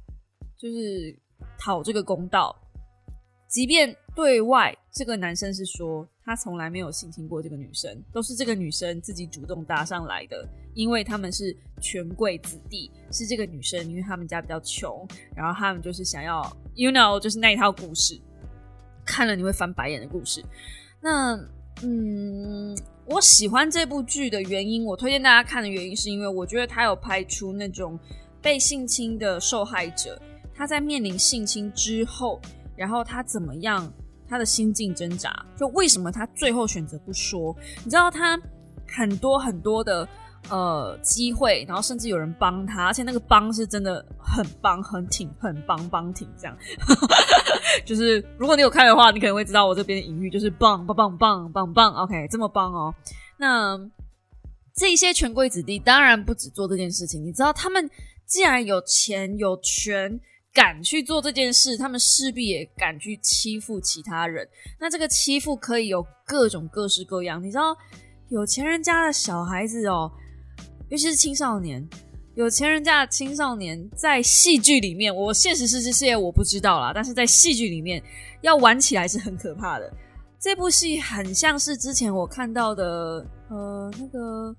[0.55, 1.17] 就是
[1.57, 2.55] 讨这个公道。
[3.47, 15.03] 即便对外这个男生是说他从来没有性侵过这个女生，都是这个女生自己主动搭上来的，因为他们是权贵子弟，是这个女生，因为他们家比较穷，
[15.35, 16.41] 然后他们就是想要
[16.75, 18.21] ，you know，就是那一套故事，
[19.03, 20.45] 看了你会翻白眼的故事。
[21.01, 21.35] 那。
[21.81, 27.97] 嗯，我喜欢这部剧的原因，我推荐大家看的原因，是因为我觉得他有拍出那种
[28.41, 30.21] 被性侵的受害者，
[30.53, 32.39] 他在面临性侵之后，
[32.75, 33.91] 然后他怎么样，
[34.27, 37.55] 他的心境挣扎，就为什么他最后选择不说？
[37.83, 38.39] 你知道他
[38.87, 40.07] 很多很多的。
[40.49, 46.57] 呃，机会，然后甚至有人帮他，而且那个帮是真的很帮、很挺、很帮帮挺这样。
[47.85, 51.93] 就是如果你有看的话，你可能会知道我这边的隐喻就是棒棒棒棒棒棒。
[51.93, 52.95] OK，这么棒哦。
[53.37, 53.77] 那
[54.73, 57.87] 这些权贵子弟当然不止做这件事情，你知道他们
[58.29, 60.19] 既然有钱有权，
[60.53, 64.47] 敢去做这件事，他们势必也敢去欺负其他人。
[64.79, 67.75] 那这个欺负可以有各种各式各样，你知道
[68.29, 70.11] 有钱人家的小孩子哦。
[70.89, 71.87] 尤其是青少年，
[72.35, 78.01] 有钱人家的青少年，在戏剧里面，我现实世界我不知道啦，但是在戏剧里面，
[78.41, 79.91] 要玩起来是很可怕的。
[80.39, 84.55] 这部戏很像是之前我看到的，呃，那个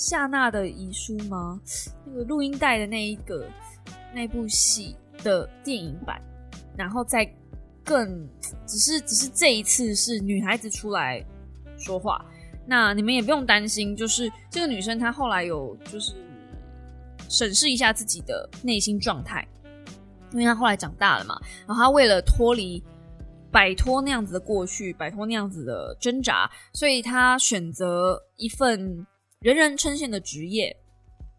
[0.00, 1.60] 夏娜的遗书吗？
[2.06, 3.46] 那个录音带的那一个
[4.14, 6.18] 那部戏的电影版，
[6.74, 7.30] 然后再
[7.84, 8.26] 更，
[8.66, 11.22] 只是只是这一次是女孩子出来
[11.76, 12.24] 说话。
[12.66, 16.14] 那你们也不用担心，就是这个女生她后来有就是
[17.28, 19.46] 审视一下自己的内心状态，
[20.32, 22.82] 因为她后来长大了嘛，然后她为了脱离、
[23.52, 29.06] 摆脱那样子的过去，摆脱那样子的挣扎，所以她选择一份
[29.40, 30.76] 人人称羡的职业，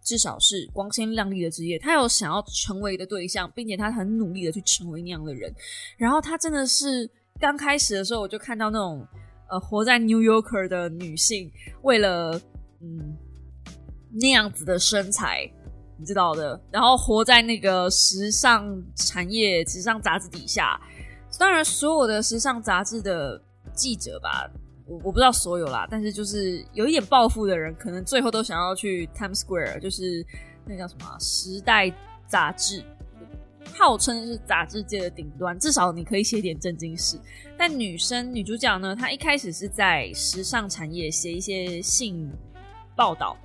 [0.03, 1.77] 至少是光鲜亮丽的职业。
[1.77, 5.53] 他有想要成为的对象，并且他很努力的去成为那样的人。
[5.97, 7.09] 然后他真的是
[7.39, 9.07] 刚开始的时候，我就看到那种。
[9.51, 12.41] 呃，活在 New Yorker 的女性，为了
[12.79, 13.17] 嗯
[14.13, 15.43] 那样子的身材，
[15.99, 20.79] 你知道的，然后活在那个时尚产业、时尚杂志底下。
[21.37, 24.49] 当然，所有的时尚杂志的记者吧，
[24.85, 30.25] 我我不知道所有啦，但是就是有一点抱负的人，可能最后都想要去 Times Square，就是
[30.65, 31.87] 那叫什么《时代》
[32.27, 32.83] 杂志。
[33.73, 37.17] 号称是杂志界的顶端，至少你可以写点正经事。
[37.57, 42.29] 但女生女主角呢，她一开始是在时尚产业写一些性
[42.95, 43.37] 报道。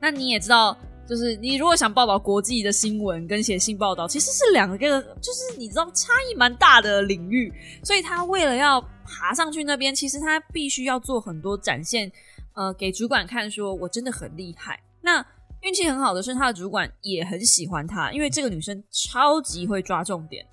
[0.00, 7.52] 那你也知道，就是你如果想报道国际的新闻跟写性报道，其实是两个，就是你知道差异蛮大的领域。
[7.82, 12.10] 所以他为了要爬上去那边，其实他必须要做很多展现，
[12.54, 14.82] 呃，给主管看，说我真的很厉害。
[15.02, 15.24] 那
[15.60, 20.46] 运气很好的是，他的主管也很喜欢他，因为这个女生超级会抓重点，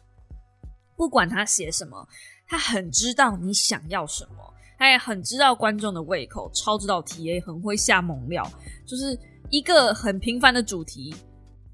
[0.97, 2.07] 不管他写什么，
[2.47, 8.49] 他很知道你想要什么，他也很知道观众的胃口，超知道 TA，很会下猛料，
[8.85, 9.17] 就是
[9.51, 11.13] 一个很平凡的主题，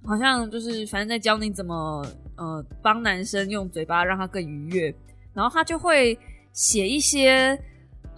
[0.03, 4.93] 好像就是反正在教你怎么呃帮男生用嘴巴让他更愉悦，
[5.33, 6.19] 然后他就会
[6.51, 7.57] 写一些。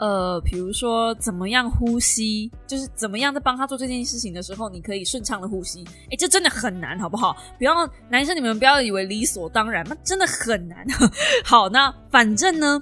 [0.01, 5.83] 呃，比如说怎么样呼吸，就是怎么样在帮他做这件事情的时候，你可以顺畅的呼吸。
[6.09, 7.35] 哎，这真的很难，好不好？
[7.57, 10.87] 不要男生你们不要以为理所当然，那真的很难。
[11.43, 12.81] 好，那反正呢，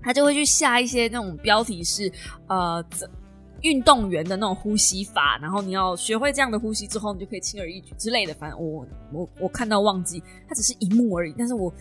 [0.00, 2.08] 他就会去下一些那种标题是
[2.46, 2.80] 呃
[3.62, 8.34] 运动员的那种呼吸法，然后你要学会这样的呼吸之后，你就可以轻而易举之类的。
[8.34, 11.72] 反正我我我看到忘记，它只是一幕而已，但是我。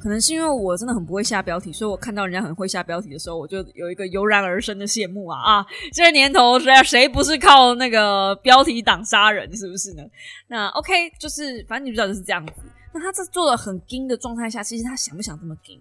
[0.00, 5.66] 可能是因为我真的很不会下标题，所以我看到人家很会下标题的时候，我就有一个油然而生的羡慕啊啊！
[5.92, 10.02] 这年头谁谁不是靠那个标题党杀人，是不是呢？
[10.48, 12.52] 那 OK，就是反正女主角就是这样子。
[12.92, 15.80] 那他这做的很精的状态下，其实他想不想这么精？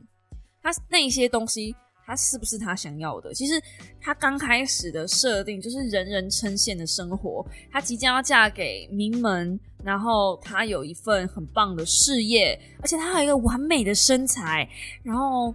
[0.62, 1.76] 他那些东西，
[2.06, 3.34] 他是不是他想要的？
[3.34, 3.62] 其实
[4.00, 14.68] 他刚开始的设定就是人人称羡的生活，他即将要嫁给名门，然后他有一份很棒的事业，而且他还有一个完美的身材，
[15.02, 15.54] 然后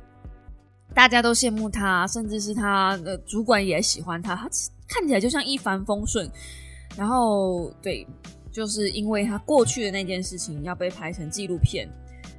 [0.95, 4.49] 大家都羡慕他，甚至是他的主管也喜欢他，他
[4.89, 6.31] 看起来就像一帆风顺。
[6.97, 8.07] 然后对，
[8.51, 11.89] 就是因为他过去的那件事情要被拍成纪录片。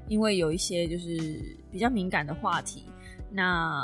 [0.08, 1.40] 因为有一些就是
[1.72, 2.84] 比较敏感的话题，
[3.32, 3.84] 那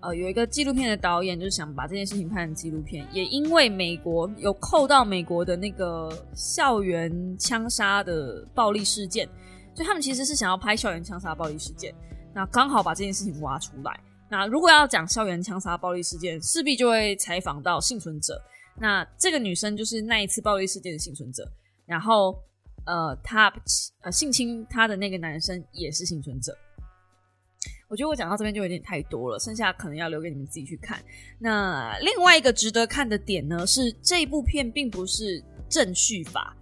[0.00, 9.28] 呃有一个纪录片的导演就是想把这件事情拍成纪录片，也因为美国有扣到美国的那个校园枪杀的暴力事件，
[9.74, 11.94] 所以他们其实是想要拍校园枪杀暴力事件，
[12.34, 14.00] 那刚好把这件事情挖出来。
[14.30, 18.40] 那如果要讲校园枪杀暴力事件，势必就会采访到幸存者，
[18.78, 21.50] 那这个女生就是那一次暴力事件的幸存者，
[21.86, 22.38] 然后。
[22.86, 23.52] 呃，她
[24.00, 26.56] 呃性侵她的那个男生也是幸存者。
[27.88, 31.02] 我觉得我讲到这边就有点太多了，剩下可能要留给你们自己去看。
[31.38, 36.56] 那另外一个值得看的点呢，是这部片并不是正序法，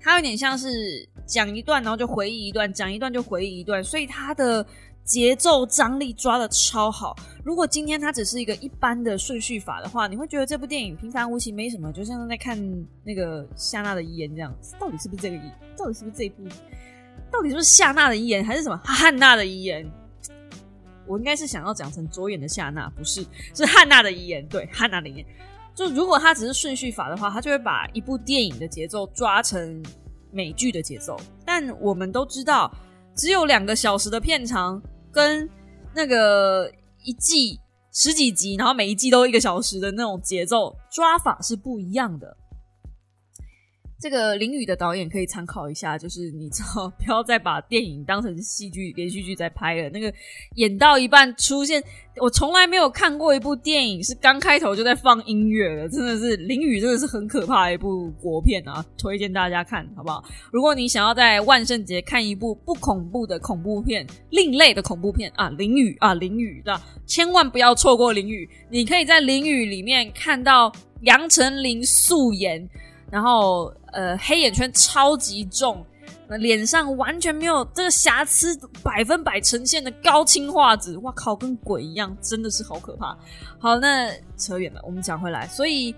[0.00, 4.66] 它有点像是讲一段然后就回忆一段，讲一段就回忆一段，所以它的。
[5.02, 7.16] 节奏张力抓的超好。
[7.42, 12.56] 如果今天它只是一个一般的顺序法的话，你会觉得这部电影平凡无奇，没什么，就像在看
[13.02, 14.54] 那个夏娜的遗言这样。
[14.78, 15.50] 到底是不是这个遗？
[15.76, 16.44] 到底是不是这一部？
[17.28, 19.84] 到底是不是夏娜的遗言，还是什么汉娜的遗言？
[21.10, 24.46] 我应该是想要讲成左眼的夏娜，不是，是汉娜的遗言。
[24.46, 25.26] 对，汉娜的遗言。
[25.74, 29.82] 就如果它只是顺序法的话，它就会把一部电影的节奏抓成
[30.30, 31.16] 美剧的节奏。
[31.44, 32.72] 但我们都知道。
[33.16, 34.80] 只有两个小时的片长，
[35.12, 35.46] 跟
[35.94, 36.70] 那个
[37.04, 37.58] 一季
[37.92, 42.34] 十几集，然后每一季都一个小时的那种节奏抓法是不一样的。
[44.00, 49.90] 这个淋雨的导演可以参考一下，就是你知道， 不要再把电影当成戏剧连续剧在拍了。
[49.90, 50.10] 那个
[50.54, 51.82] 演到一半出现，
[52.16, 58.82] 我从来没有看过一部电影是刚开头就在放音乐的，真的是淋雨真的是很可怕的一部国片啊！
[58.96, 60.24] 推荐大家看好不好？
[60.50, 68.48] 如果你想要在万圣节看一部不恐怖的恐怖片、另类的恐怖片啊，淋雨啊，淋雨的，千万不要错过淋雨。
[68.70, 72.66] 你可以在淋雨里面看到杨丞琳素颜。
[73.10, 75.84] 然后，呃，黑眼圈超级重，
[76.28, 83.18] 那脸上完全没有这个瑕疵，百分百呈现的高清画质，哇靠，跟鬼一样，真的是好可怕。
[83.58, 85.92] 好，那扯远了，我们讲回来，所以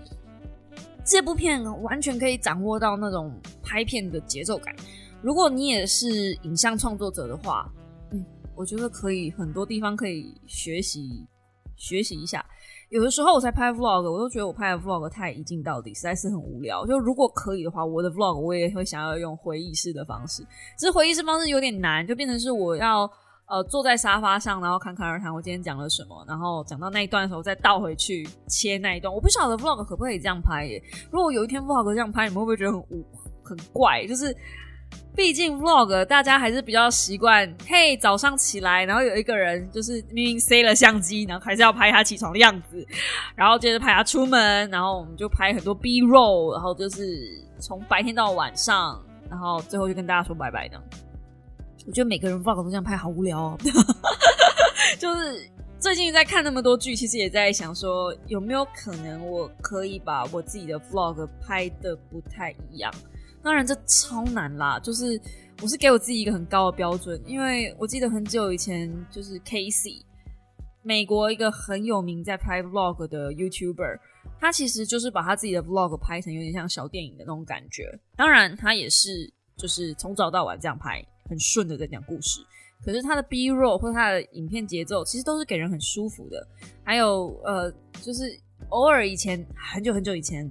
[1.05, 4.75] 这部片完全可以掌握到那种拍片的节奏感。
[5.21, 7.71] 如果你也是影像创作者的话，
[8.11, 11.25] 嗯，我觉得可以很多地方可以学习
[11.75, 12.43] 学习一下。
[12.93, 16.85] 有的时候我才拍 vlog，我都觉得我拍的 vlog 太一镜到底，实在是很无聊。
[16.85, 20.43] 就如果可以的话，我的 vlog 我也会想要用回忆式的方式，
[20.77, 23.09] 只是回忆式方式有点难，就变成是我要
[23.47, 29.11] 呃坐在沙发上，然后侃侃而谈我今天讲了什么，然后讲到那一段的时候再倒回去切那一段。
[29.11, 30.79] 我不晓得 vlog 可不可以这样拍耶？
[31.09, 33.03] 如果有一天 vlog 这样拍，你们会不会觉得很无
[33.43, 34.05] 很怪？
[34.05, 34.31] 就是。
[35.15, 42.85] 毕竟 vlog 大家还是比较习惯，嘿，早上起来，然后有一个人就是明明塞了相机，然后还是要拍他起床的样子，
[43.35, 47.29] 然后接着拍他出门，然后我们就拍很多 B roll，然后就是
[47.59, 50.81] 从白天到晚上，然后最后就跟大家说拜拜的。
[51.85, 53.57] 我觉得每个人 vlog 都这样拍好无聊哦。
[54.97, 62.91] 就是最近在看那么多剧，其实也在想说，有没有可能我可以把我自己的 vlog 拍的不太一样。
[63.43, 64.79] 当然，这超难啦！
[64.79, 65.19] 就是
[65.61, 70.01] 我是给我自己一个很高的标准，因为我记得很久以前，就是 Casey，
[70.81, 73.99] 美国一个很有名在拍 vlog 的 YouTuber，
[74.39, 77.99] 他其实就是把他自己的 vlog 拍成有点像小电影的那种感觉。
[78.15, 82.39] 当然，他也是就是从早到晚这样拍，很顺的在讲故事。
[82.81, 86.47] 可是他的 B roll 或他的影片节奏，其实都是给人很舒服的。
[86.83, 87.69] 还有呃，
[88.01, 90.49] 就是偶尔以前很久很久以前，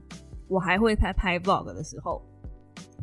[0.49, 2.23] 我还会拍拍 vlog 的时候。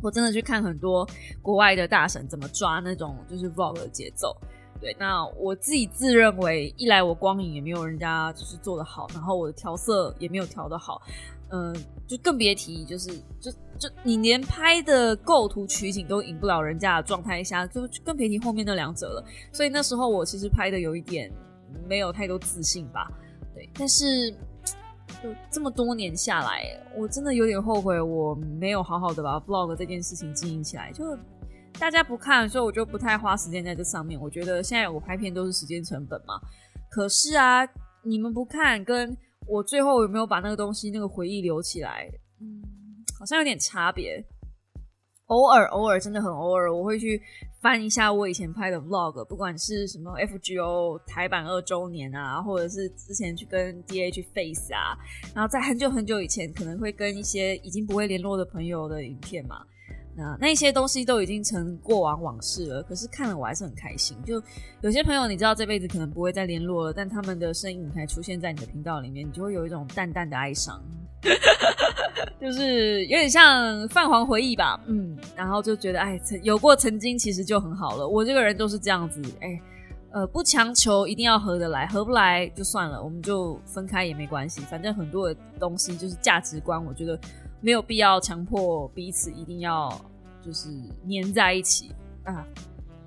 [0.02, 1.06] 我真的去看很多
[1.42, 4.36] 国外的大神怎么抓那种就是 vlog 的节奏，
[4.80, 11.02] 对，那我自己自认为一来我光影也没有人家就是做的好，然后我的调色也没有调的好，
[11.50, 11.74] 嗯，
[12.06, 13.10] 就更别提就是
[13.40, 19.24] 就就你连拍的构图取景都赢不了人家的状态下，就更别提后面那两者了。
[19.52, 21.30] 所以那时候我其实拍的有一点
[21.86, 23.10] 没有太多自信吧，
[23.54, 24.34] 对，但是。
[25.22, 26.64] 就这么多年下来，
[26.96, 30.92] 我真的有点后悔，我没有好好的把 vlog 这件事情经营起来。
[30.92, 31.16] 就
[31.78, 34.20] 大家不看，所以我就不太花时间在这上面。
[34.20, 36.34] 我觉得现在我拍片都是时间成本嘛。
[36.90, 37.66] 可是啊，
[38.02, 42.60] 你们不看，跟我最后有没有把那个东西、那个回忆留起来，嗯，
[43.18, 44.24] 好像有点差别。
[45.26, 47.22] 偶尔，偶尔真的很偶尔，我会去
[47.60, 54.96] 翻一下我以前拍的 vlog，不管是什么 FGO 台版二周年啊，或者是之前去跟 DH face 啊，
[55.34, 59.62] 然后在很久很久以前可能会跟一些已经不会联络的朋友的影片嘛。
[60.16, 64.16] 那那些东西都已经成过往往事了，可是看了我还是很开心。
[64.24, 64.42] 就
[64.80, 70.82] 有些朋友，你知道这辈子可能不会再联络了，但他们的身影还出现在你的频道里面，你就会有一种淡淡的哀伤，
[72.40, 74.80] 就是有点像泛黄回忆吧。
[74.86, 78.06] 嗯，然后就觉得，哎，曾有过曾经，其实就很好了。
[78.06, 79.60] 我这个人都是这样子，哎，
[80.10, 84.60] 呃，不强求一定要合得来，合不来就算了，我们就分开也没关系。
[84.62, 87.18] 反正很多的东西就是价值观，我觉得。
[87.60, 89.90] 没有必要强迫彼此一定要
[90.42, 90.68] 就是
[91.04, 91.92] 黏在一起
[92.24, 92.46] 啊，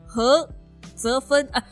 [0.06, 0.48] 合
[0.96, 1.64] 则分啊，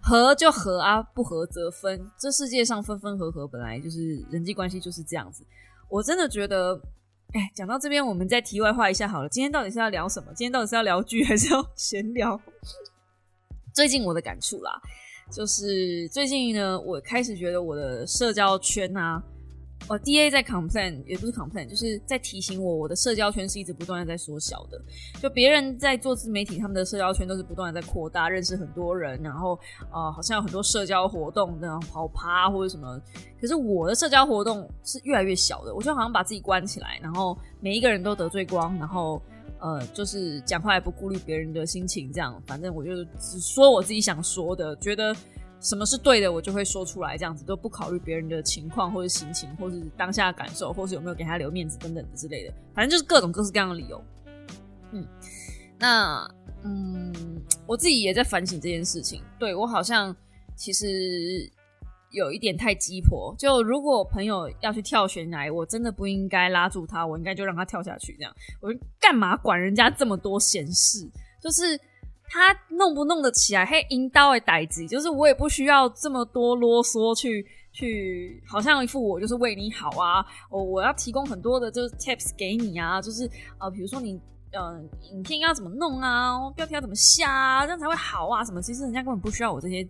[0.00, 2.04] 合就合啊，不合则分。
[2.18, 5.44] 这世界上分分合合本来就是人际关系就是这样子。
[5.88, 6.80] 我真的觉得，
[7.34, 9.28] 哎，讲到这边，我们再题外话一下好了。
[9.28, 10.32] 今天到底是要聊什么？
[10.34, 12.40] 今天到底是要聊剧还是要闲聊？
[13.74, 14.80] 最近我的感触啦，
[15.30, 19.22] 就是最近呢，我开始觉得我的社交圈啊。
[19.88, 24.80] 哦，D A 在 complain，也不是 complain，就是在提醒我，我的社交圈是一直不断的在缩小的。
[25.20, 29.58] 就别人在做自媒体，他们的社交圈都是不断的在扩大，认识很多人，然后
[29.92, 33.00] 呃，好像有很多社交活动，然后跑趴或者什么。
[33.40, 39.20] 可是我的社交活动是越来越小的，我就好像把自己关起来，然后每一个人都得罪光，然后
[39.58, 45.14] 呃，就是讲话也不顾虑别人的心情，这样，反正我就只说我自己想说的，觉得。
[45.62, 54.04] 什么是对的，我就会说出来，这样子都不考虑别人的情况或者心情，或是当下的感受，或是有没有给他留面子等等之类的，反正就是各种各式各样的理由。
[54.90, 55.06] 嗯，
[55.78, 56.28] 那
[56.64, 57.12] 嗯，
[57.64, 59.22] 我自己也在反省这件事情。
[59.38, 60.14] 对我好像
[60.56, 60.86] 其实
[62.10, 63.32] 有一点太鸡婆。
[63.38, 68.16] 就如果朋友要去跳悬崖，我真的不应该拉住他，我应该就让他跳下去。
[68.18, 68.68] 这样，我
[69.00, 71.08] 干嘛管人家这么多闲事？
[71.40, 71.80] 就是。
[72.32, 73.66] 他弄不弄得起来？
[73.66, 84.18] 嘿，阴刀的代子，就是我也不需要这么多啰嗦去去，好像一副我就是为你好啊，我我要提供很多的就是 tips 给你啊，就是呃，比如说你
[84.52, 88.62] 嗯，影片要怎么弄啊，标题要怎么下啊，这样才会好啊，什么？
[88.62, 89.86] 其实人家根本不需要我这些。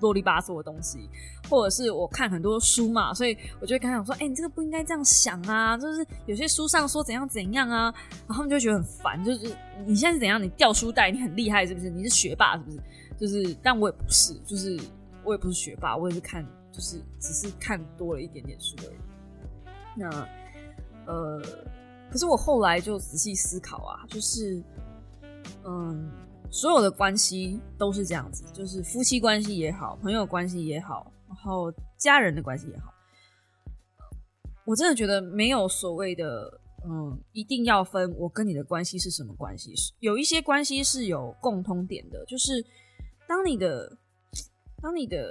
[0.00, 1.08] 啰里吧嗦的东西，
[1.48, 7.94] 或者是我看很多书嘛，所以我就会跟他讲说：“哎，你这个不应该这样想啊，就是有些书上说怎样怎样啊。”
[8.26, 10.42] 然后他们就觉得很烦，就是你现在是怎样？
[10.42, 11.88] 你掉书袋，你很厉害是不是？
[11.88, 12.78] 你是学霸是不是？
[13.18, 14.78] 就是，但我也不是，就是
[15.22, 18.96] 我也不是学霸，我也是看，就是只是看多了一点点书而已。
[19.96, 20.28] 那
[21.06, 21.40] 呃，
[22.10, 24.62] 可是我后来就仔细思考啊，就是
[25.64, 26.10] 嗯。
[26.54, 32.94] 所有的关系都是这样子，就是夫妻关系也好，朋友关系也好，然后家人的关系也好，
[34.64, 39.74] 我真的觉得没有所谓的嗯，一定要分我跟你的关系是什么关系。
[39.98, 42.64] 有一些关系是有共通点的，就是
[43.26, 43.90] 当你的
[44.80, 45.26] 当你的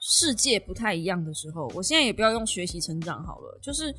[0.00, 3.94] 世界不太一样的时候，我现在也不要用学习成长好了，就是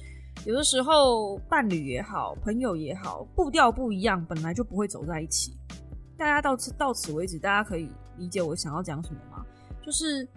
[0.48, 5.56] 有的时候伴侣也好，朋友也好，步调不一样，本来就不会走在一起。
[6.18, 9.46] 大家到此到此为止，大家可以理解我想要讲什么吗？
[9.86, 10.28] 就是，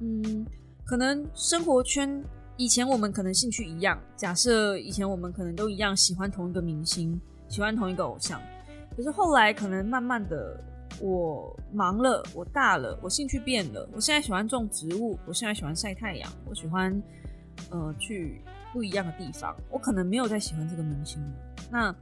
[0.00, 0.46] 嗯，
[0.84, 2.22] 可能生活圈
[2.56, 8.40] 以前我们可能兴趣一样，假设以前我们可能都一样喜欢同一个明星，喜欢同一个偶像，
[8.96, 10.58] 可是后来可能慢慢的，
[11.00, 17.02] 我忙了，我大了，我兴趣变了，我现在喜欢种植物，我现在喜欢晒太阳，我喜欢，
[17.70, 18.40] 呃，去
[18.72, 21.28] 不一样的地方，我可能没有再喜欢这个明星了，
[21.70, 21.94] 那。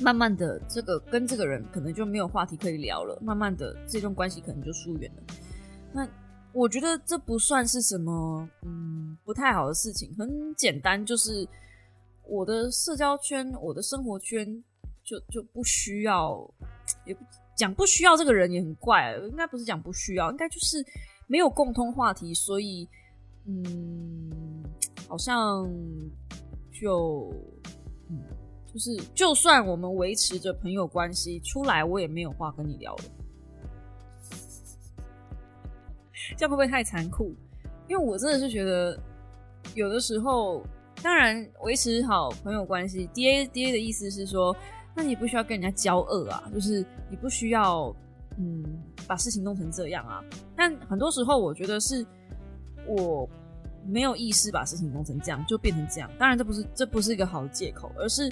[0.00, 3.18] 慢慢的，这个跟这个人可能就没有话题可以聊了。
[3.20, 5.22] 慢慢的，这段关系可能就疏远了。
[5.92, 6.08] 那
[6.52, 10.14] 我觉得这不算是什么，嗯，不太好的事情。
[10.16, 11.46] 很简单，就是
[12.26, 14.64] 我的社交圈，我的生活圈
[15.04, 16.48] 就就不需要，
[17.04, 17.22] 也不
[17.56, 19.14] 讲不需要这个人也很怪。
[19.30, 20.84] 应该不是讲不需要，应该就是
[21.26, 22.88] 没有共通话题，所以，
[23.46, 24.64] 嗯，
[25.06, 25.68] 好像
[26.72, 27.30] 就，
[28.08, 28.18] 嗯。
[28.72, 33.04] 就是，就算我们维持着朋友关系，出来我也没有话跟你聊了。
[36.36, 37.34] 这样会不会太残酷？
[37.88, 38.96] 因为我真的是觉得，
[39.74, 40.62] 有的时候，
[41.02, 44.54] 当然维持好朋友关系，D A D A 的意思是说，
[44.94, 47.92] 那你不需要跟人家交恶啊，就是你不需要，
[48.38, 48.64] 嗯，
[49.08, 50.22] 把事情弄成这样啊。
[50.56, 52.06] 但很多时候，我觉得是
[52.86, 53.28] 我
[53.84, 56.08] 没有意识把事情弄成这样，就变成这样。
[56.16, 58.30] 当然，这不是这不是一个好的借口，而是。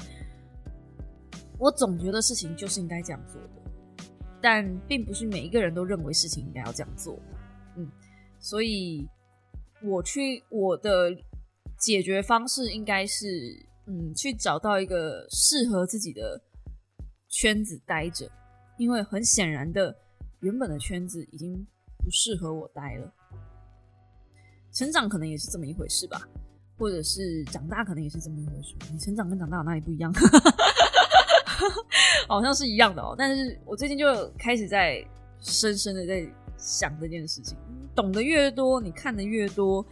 [1.59, 4.07] 我总觉得事情就是应该这样做的，
[4.41, 7.19] 但并不是每一个人都认为事情应该要这样做。
[7.77, 7.91] 嗯，
[8.39, 9.09] 所以
[9.83, 11.11] 我去我的
[11.79, 13.27] 解决方式应该是，
[13.87, 16.41] 嗯，去找到一个适合自己的
[17.29, 18.31] 圈子待着。
[18.79, 19.93] 因为很显然的，
[20.39, 23.13] 原本的圈子已经不适合我待了。
[24.73, 26.21] 成长可能也是这么一回事吧，
[26.77, 28.77] 或者是长大可能也是这么一回事。
[28.93, 30.13] 你成长跟长大有哪里不一样？
[32.29, 33.15] 好像是一样的哦。
[33.17, 35.05] 但是我最近就开始在
[35.41, 37.57] 深深的在想这件事情。
[37.95, 39.85] 懂得越多，你看的越多，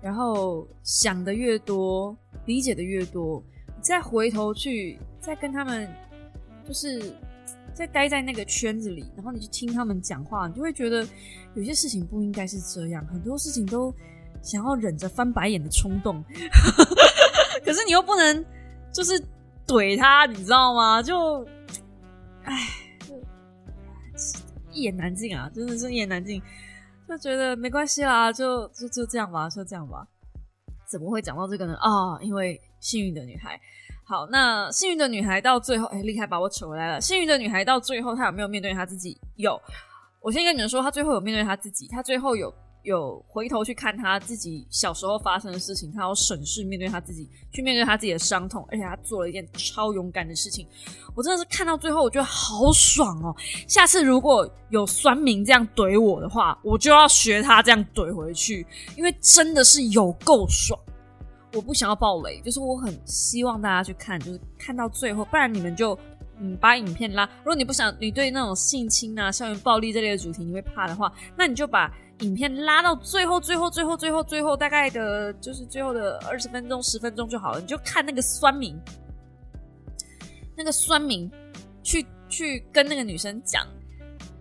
[0.00, 5.88] 然后想的越多，理解的越多，你再回头去再跟他们，
[6.66, 7.14] 就是
[7.74, 11.06] 再待在那个圈子里，然后你去听他们讲话，你就会觉得
[11.54, 13.94] 有些事情不应该是这样，很多事情都。
[14.44, 16.20] 想要忍着翻白眼的冲动，
[17.64, 18.44] 可是你又不能
[18.92, 19.16] 就是
[19.72, 21.02] 怼他，你知道吗？
[21.02, 21.42] 就，
[22.44, 22.54] 唉，
[24.70, 26.42] 一言难尽啊，真的是一言难尽。
[27.08, 30.06] 就觉得没关系啦，就就就这样吧，就这样吧。
[30.86, 31.74] 怎么会讲到这个呢？
[31.76, 33.58] 啊，因为幸运的女孩。
[34.04, 37.00] 好，那幸运的女孩到最后，哎，厉害，把我扯回来了。
[37.00, 39.18] 幸运的女孩到最后，她有没有面对她自己？
[39.36, 39.58] 有。
[40.20, 42.52] 我先跟你们说，她最后有面对她自己，她最后有。
[42.82, 50.66] 有回头去看他自己小时候发生的事情，他要审视面对他自己，去面对他自己的伤痛，而且他做了一件超勇敢的事情。
[51.14, 53.34] 我真的是看到最后，我觉得好爽哦！
[53.68, 58.66] 下次如果有酸民这样怼我的话，我就要学他这样怼回去，
[58.96, 60.76] 因为真的是有够爽。
[61.54, 65.96] 我不想要暴雷，就是我很希望大家去看，就是看到最后，不然你们就
[66.40, 67.24] 嗯把影片拉。
[67.44, 71.92] 如果你不想，你对那种性侵啊、校园暴力这类的主题你会怕的话，那你就把。
[72.22, 77.60] 影片拉到最后，最后，最后，最后，最后，大概的就是最后的二十分钟、十分钟就好了。
[77.60, 78.78] 你就看那个酸民，
[80.56, 81.28] 那个酸民
[81.82, 83.66] 去去跟那个女生讲，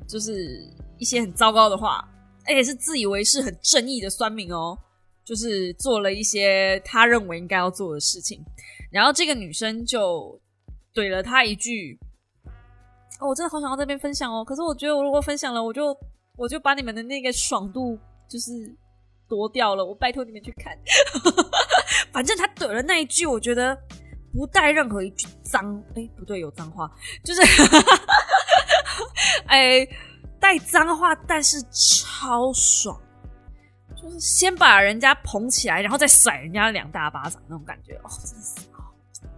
[0.07, 0.63] 就是
[0.99, 2.07] 一些很糟糕的话，
[2.45, 4.77] 而且是自以为是很正义的酸民哦，
[5.25, 8.45] 就是做了一些他认为应该要做的事情，
[8.91, 10.39] 然后这个女生就
[10.93, 11.99] 怼了他一句
[13.19, 15.97] ：“哦，我真的好想要这边分享哦，可是我觉得我如果分享了，我就……”
[16.42, 18.52] 我就把你们的那个爽度就是
[19.30, 20.76] 夺掉了，我拜托你们去看。
[22.12, 23.78] 反正他怼了那一句，我觉得
[24.34, 26.89] 不带任何一句脏，哎，不对，有脏话，
[27.24, 27.42] 就是
[29.46, 29.88] 哎
[30.39, 33.00] 带脏话，但是超爽，
[33.96, 38.68] 就是先把人家捧起来，然后再甩人家两大巴掌那种感觉，哦，真的是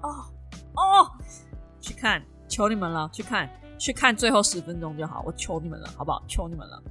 [0.02, 0.10] 哦
[0.76, 1.12] 哦，
[1.82, 3.50] 去看，求你们了，去看。
[3.84, 6.24] 去看最后十分钟就好，我求你们了，好不好？
[6.26, 6.82] 求你们了。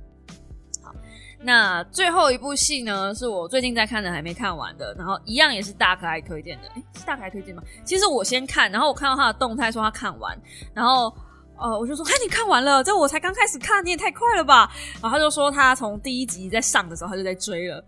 [0.83, 0.95] 好，
[1.41, 4.95] 那最后一部戏呢，是我最近在看的，还没看完的。
[4.99, 7.63] 然后一样也是大可爱推荐的，诶，是大可爱推荐吗？
[7.83, 10.39] 其实我先看，然后我看到他的动态说他看完，
[10.75, 11.11] 然后
[11.57, 12.85] 呃，我就说，哎，你看完了？
[12.85, 14.71] 这我才刚开始看，你也太快了吧？
[15.01, 17.83] 然后他就说他从第一集在上的时候他就在追了，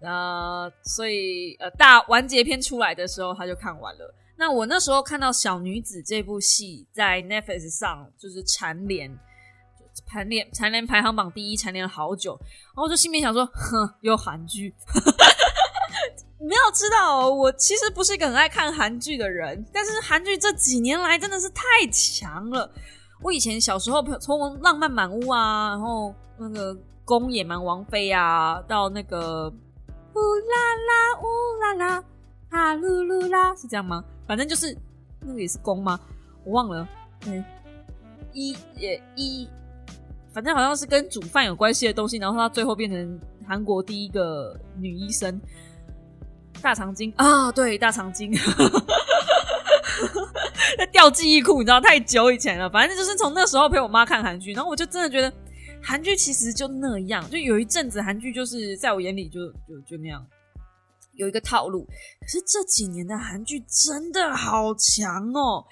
[0.00, 4.14] 呃，所以呃大完结篇出来的时候他就看完了。
[4.38, 9.18] 那我那时候看到《小女子》这部戏在 Netflix 上就是蝉联，
[10.06, 12.38] 蝉联蝉联排行榜第一，蝉联了好久。
[12.42, 14.74] 然后就心里想说，哼，有韩剧。
[16.38, 22.70] 没有知道，我其实不是一个很爱看韩剧的人，但是韩剧这几年来真的是太强了。
[23.22, 26.74] 我以前小时候从《浪漫满屋》啊，然后那个
[27.06, 31.24] 《宫野蛮王妃》啊，到那个乌啦啦乌
[31.58, 32.04] 啦啦
[32.56, 34.02] 哈噜噜啦，是这样吗？
[34.26, 34.74] 反正就是
[35.20, 36.00] 那个也是公吗？
[36.42, 36.88] 我忘了。
[37.26, 37.44] 嗯，
[38.32, 39.46] 一也一，
[40.32, 42.16] 反正好像是跟煮饭有关系的东西。
[42.16, 45.38] 然后他最后变成韩国第一个女医生，
[46.62, 48.32] 大长今啊，对，大长今，
[50.78, 52.70] 在 掉记忆库，你知道太久以前了。
[52.70, 55.30] 反正就是从那时候陪我妈看韩剧，然后我就真的觉得
[55.82, 57.28] 韩剧其实就那样。
[57.28, 60.26] 就有一阵子韩剧就是在我眼里就就就那样。
[61.16, 61.84] 有一个套路，
[62.20, 65.64] 可是这几年的韩剧真的好强哦。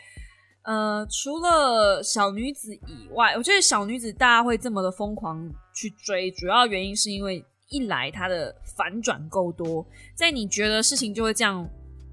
[0.63, 11.69] 呃，除了小女子以外，我觉得小女子大家会这么的疯狂去追，主要原因是因为一来它的反转够多，在你觉得事情就会这样，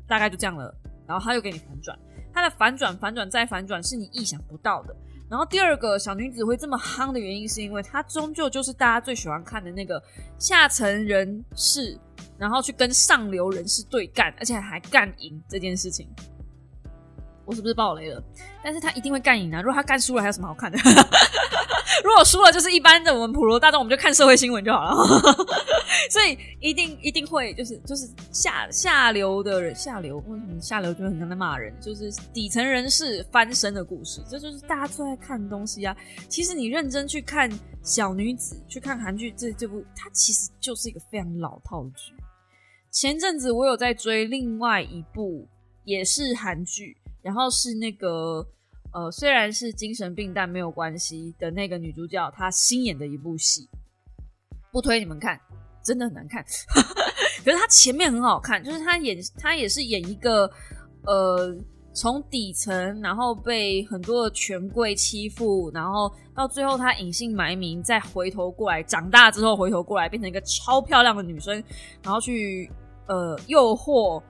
[0.08, 0.74] 大概就这样了，
[1.08, 1.98] 然后他又给你反转，
[2.34, 4.94] 它的反转、反转再反转是你意想不到的。
[5.32, 10.04] 然后第二个小女子会这么夯的原因，是因为她终究就是大家最喜欢看的那个
[10.38, 11.98] 下层人士。
[12.38, 16.08] 然后去跟上流人士对干，而且还干赢这件事情，
[17.46, 18.20] 我是不是爆雷了？
[18.64, 19.62] 但是他一定会干赢啊！
[19.62, 20.78] 如果他干输了，还有什么好看的？
[22.04, 24.96] 如果输了，就是一般的我们普罗大众，我们就看社会新闻就好了。
[26.10, 31.74] 所以一定一定会，就是就是下下流的人，下流为什么下流就很像在骂人？
[31.82, 35.96] 就是底层人士翻身的故事，这就是大家最爱看的东西啊！
[36.30, 37.50] 其实你认真去看
[37.84, 42.14] 小女子，去看韩剧，这这部它其实就是一个非常老套的剧。
[42.92, 45.48] 前阵子我有在追另外一部，
[45.86, 48.46] 也是韩剧，然后是那个
[48.94, 53.70] 呃，虽然是精神病，但没有关系的那个女主角，她新演的一部戏，
[54.72, 55.40] 不推你们看，
[55.84, 56.44] 真的很难看。
[57.44, 60.50] 可是他前面很好看，就是他演，他也是演一个
[61.06, 61.56] 呃，
[61.94, 71.64] 从底层，然后被很多的权贵欺负，然后到最后他隐姓埋名，再回头过来，长大之后回头过来，变成一个超漂亮的女生，
[72.04, 72.72] 然后去
[73.08, 74.22] 呃诱惑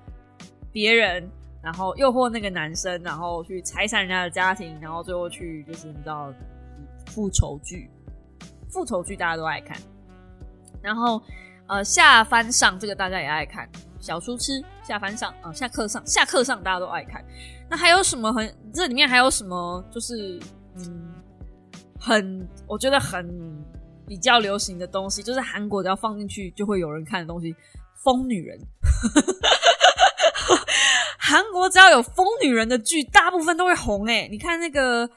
[0.72, 1.30] 别人。
[1.64, 6.34] 然后诱惑那个男生，然后去拆散人家的家庭，然后最后去就是你知道
[7.06, 7.88] 复仇剧，
[8.68, 9.78] 复仇剧大家都爱看。
[10.82, 11.22] 然后
[11.68, 13.70] 呃下翻上这个大家也爱看，
[14.00, 17.24] 小书痴下翻上啊下课上下课上大家都爱看。
[17.70, 20.40] 那还有什么很这里面还有什么就是
[20.76, 21.14] 嗯
[22.00, 23.26] 很我觉得很
[24.08, 27.56] 比较流行的东西，就是韩国只要放进去就会有人看的东西，
[28.04, 28.60] 疯女人。
[31.18, 34.28] 韩国只要有疯女人的剧，大部分都会红哎。
[34.30, 35.10] 你看那个，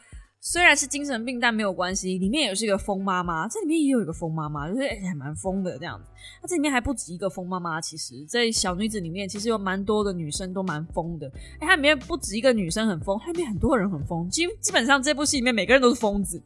[0.47, 2.19] 虽然是精神病，但没有关系。
[2.19, 6.11] 里面也是一个疯妈妈，这里面也有一个疯妈妈，就是还蛮疯的这样子。
[6.43, 11.27] 那这里面还不止一个疯妈妈，其实，在小女子里面，其实有蛮多的女生都蛮疯的。
[11.61, 14.29] 哎，它里面不止一个女生很疯，它里面很多人很疯。
[14.29, 16.43] 基基本上这部戏里面每个人都是疯子。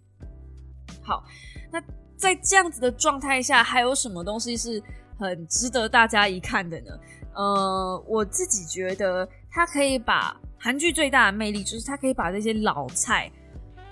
[1.03, 1.25] 好，
[1.73, 1.83] 那
[2.17, 4.81] 在这样子的状态下，还有什么东西是
[5.19, 6.93] 很值得大家一看的呢？
[7.35, 9.29] 呃，我自己觉得。
[9.51, 13.29] 它可以把韩剧最大的魅力，就是它可以把这些老菜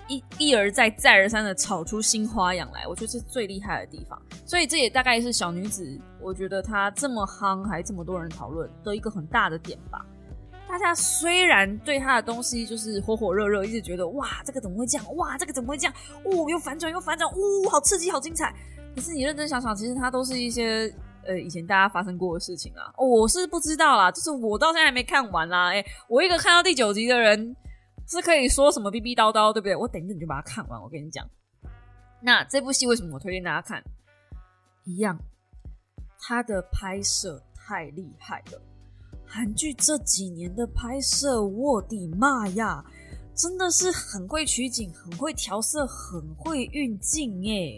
[0.07, 4.21] 一一而再、再而三的炒出新花样来，我觉得是最厉害的地方。
[4.45, 10.05] 所以这也大概是小女子，我觉得她这么夯，还这么多人讨论的一个很大的点吧。
[10.67, 15.15] 大家虽然对她的东西就是火火热热，一直觉得哇，这个怎么会这样？
[15.15, 15.93] 哇，这个怎么会这样？
[16.23, 18.53] 哦，又反转又反转，呜，好刺激，好精彩。
[18.95, 20.93] 可是你认真想想，其实它都是一些。
[21.25, 25.73] 呃，以前大家发生过的事情啊，我是不知道啦，就是我到现在还没看完啦。
[25.73, 27.53] 哎，我一个看到第九集的人
[28.07, 29.75] 是可以说什么逼逼叨叨，对不对？
[29.75, 30.81] 我等着你就把它看完。
[30.81, 31.29] 我跟你讲，
[32.21, 33.83] 那这部戏为什么我推荐大家看？
[34.85, 35.17] 一样，
[36.19, 38.61] 它的拍摄太厉害了。
[39.25, 42.83] 韩剧这几年的拍摄，我的妈呀，
[43.35, 47.77] 真的是很会取景，很会调色，很会运镜耶。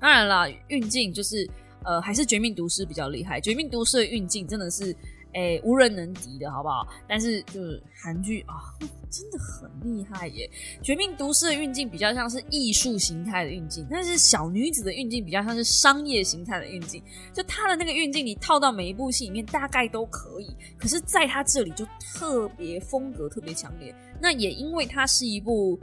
[0.00, 1.48] 当然了，运镜就是。
[1.84, 4.92] 呃，还是《绝命毒师》比较厉害，《绝命毒师》的运镜真的是，
[5.36, 6.88] 诶，无人能敌的，好不好？
[7.06, 8.72] 但是就是韩剧啊，
[9.10, 10.50] 真的很厉害耶，
[10.82, 17.02] 《绝命毒师》的运镜比较像是艺术形态的运镜，但是小女子的运镜比较像是商业形态的运镜，
[17.34, 23.94] 就她的那个运镜，你套到每一部戏里面大概都可以，可是在她这里就特别风格特别强烈。
[24.18, 25.78] 那也因为它是一部，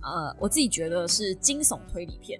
[0.00, 2.38] 呃，我自己觉得是惊悚推理片。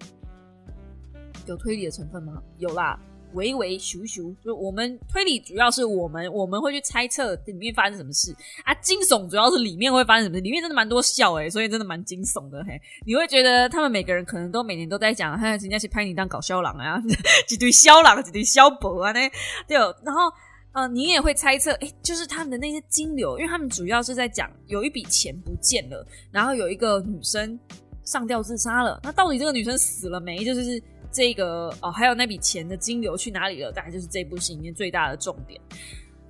[1.46, 2.42] 有推理的成分吗？
[2.56, 2.98] 有啦，
[3.36, 8.34] 微微咻咻，就我们推理主要是我们我们会去猜测里面发生什么事
[8.64, 8.74] 啊。
[8.76, 12.80] 惊悚主要是里面会发生什么，里面真的蛮多笑诶，所以真的蛮惊悚的嘿。
[13.06, 17.00] 你会觉得他们每个人可能都每年都在讲，哈，人家去拍你当搞笑郎啊，
[17.46, 19.20] 几堆肖郎，几堆肖伯啊，呢
[19.68, 19.76] 对。
[20.02, 20.32] 然后
[20.72, 27.58] 呃，你也会猜测，哎，就是他们的那些金流，因为他们主要是在讲有一笔钱不见了，然后有一个女生
[28.04, 30.44] 上吊自杀了，那到底这个女生死了没？
[30.44, 30.82] 就是。
[31.16, 33.72] 这个哦，还有那笔钱的金流去哪里了？
[33.72, 35.58] 大概就是这部戏里面最大的重点。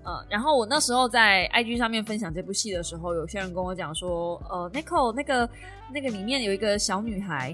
[0.05, 5.51] 呃，然后我那时候在 IG 上面分享这部戏的时候，有些人跟我讲说，呃，Nicole 那个
[5.93, 7.53] 那个里面有一个小女孩，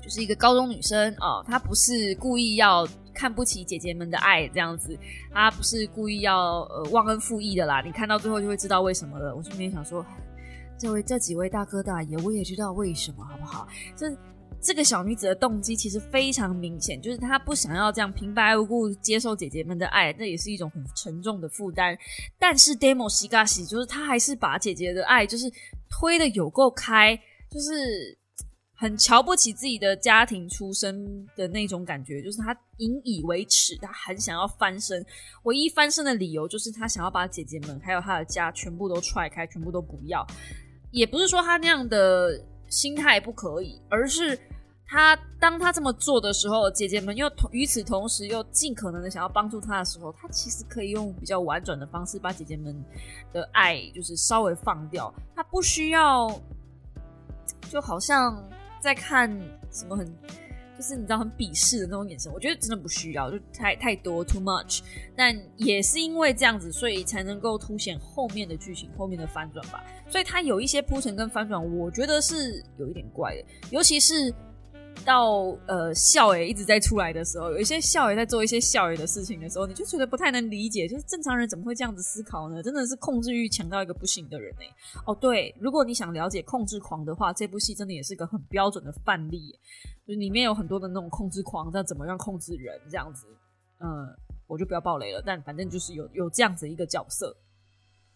[0.00, 4.96] 就是一个高中女生哦，她不是故意要看不起姐姐们的爱这样子，
[5.32, 7.82] 她不是故意要呃忘恩负义的啦。
[7.84, 9.34] 你看到最后就会知道为什么了。
[9.34, 10.06] 我顺便想说，
[10.78, 13.66] 这位这几位大哥大爷，我也知道为什么，好不好？
[13.96, 14.16] 这。
[14.62, 21.96] 这个小女子的动机其实非常明显，就是她不想要这样平白无故接受姐姐们的爱，这也是一种很沉重的负担。
[22.38, 25.50] 但是 Demo 西嘎西就是她还是把姐姐的爱就是
[25.88, 27.18] 推的有够开，
[27.50, 28.18] 就是
[28.74, 35.02] 很瞧不起自己的家庭出身的那种感觉，就是她引以为耻，她很想要翻身。
[35.44, 40.26] 唯一翻身的理由就是她想要把姐姐们还有她的家全部都踹开，全部都不要。
[40.90, 42.44] 也不是说她那样的。
[42.70, 44.38] 心态不可以，而是
[44.86, 52.74] 他当他这么做的时候，姐姐们又同与此同时又尽可能的想要帮助他的时候，他其实可以用比较婉转的方式把姐姐们
[53.32, 56.40] 的爱就是稍微放掉，他不需要
[57.68, 58.42] 就好像
[58.80, 59.30] 在看
[59.70, 60.10] 什么很。
[60.80, 64.80] 就是你知道很鄙视的那种眼神，我觉得真的不需要，就太太多 too much。
[65.14, 69.84] 但也是因为这样子，所以才能够凸显后面的剧情、后面的翻转吧。
[70.08, 73.44] 所以它有一些铺陈跟翻转，我觉得是有一点怪的。
[73.70, 74.34] 尤其是
[75.04, 82.62] 到呃校诶一直在出来的时候，有一些校诶在做一些校诶的事情的时候，你就觉得不太能理解，就是正常人怎么会这样子思考呢？
[82.62, 84.66] 真的是控制欲强到一个不行的人哎。
[85.06, 89.58] 哦，对，如果你想了解控制狂的话，这部戏真的也是个很标准的范例，
[90.06, 93.26] 就里面有很多的那种控制狂在怎么样控制人这样子。
[93.78, 94.06] 嗯，
[94.46, 97.34] 我就不要爆雷了，但反正就是有有这样子一个角色。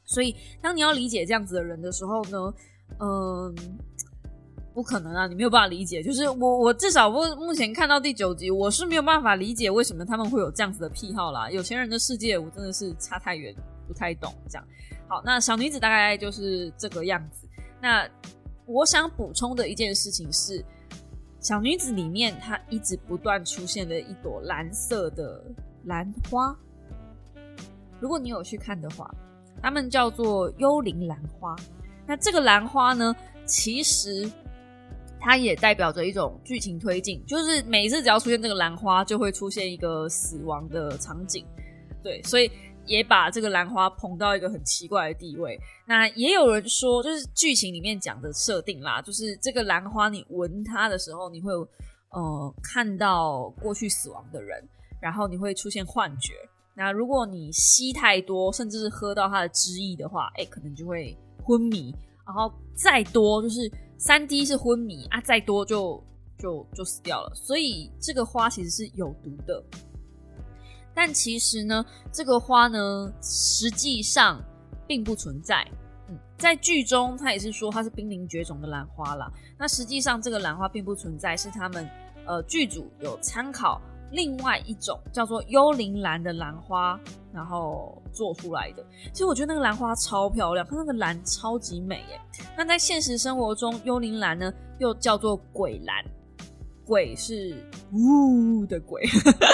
[0.05, 2.55] 所以当你要理解这样子的人的时候呢，
[3.01, 3.55] 嗯。
[4.75, 5.27] 不可能啊！
[5.29, 11.49] 你没有办法理解，就是我我至少我目前看到第九集，我是没有办法理解为什么他们会有这样子的癖好啦。
[11.49, 13.55] 有钱人的世界，我真的是差太远，
[13.87, 14.67] 不太懂这样。
[15.07, 17.47] 好，那小女子大概就是这个样子。
[17.81, 18.05] 那
[18.67, 20.65] 我想补充的一件事情是，
[21.39, 25.41] 小女子里面它一直不断出现的一朵蓝色的
[25.85, 26.53] 兰花。
[28.01, 29.09] 如果你有去看的话，
[29.63, 31.55] 它们叫做幽灵兰花。
[32.09, 33.15] 那这个兰花呢，
[33.47, 34.29] 其实。
[35.25, 41.47] 它也代表着一种剧情推进，就是每次只要出现这个兰花，就会出现一个死亡的场景，
[42.03, 42.51] 对，所以
[42.85, 45.59] 也把这个兰花捧到一个很奇怪的地位。
[45.87, 51.51] 那也有人说，就是剧情里面讲的设定啦，就是这个兰花你闻它的时候，你会
[52.11, 54.63] 呃看到过去死亡的人，
[55.01, 56.35] 然后你会出现幻觉。
[56.77, 61.95] 那如果你吸太多，甚至是喝到它的汁液的话，哎，可能就会昏迷，
[62.27, 63.73] 然后再多就是。
[63.99, 66.03] 三滴是昏迷啊，再多就
[66.39, 67.33] 就就死掉了。
[67.35, 69.63] 所以这个花其实是有毒的。
[70.95, 74.43] 但其实呢，这个花呢，实际上
[74.87, 75.67] 并不存在。
[76.09, 79.33] 嗯，在剧中他也是说它是濒临绝种的兰花啦。
[79.59, 81.89] 那实际上这个兰花并不存在，是他们
[82.27, 83.81] 呃剧组有参考。
[84.15, 86.99] 另外一种叫做幽灵兰的兰花，
[87.33, 88.85] 然后做出来的。
[89.13, 92.21] 其实我觉得那个兰花超漂亮，它那个兰超级美耶。
[92.57, 96.05] 那在现实生活中，幽灵兰呢又叫做鬼兰，
[96.87, 97.57] 鬼是
[97.93, 99.03] 呜的鬼，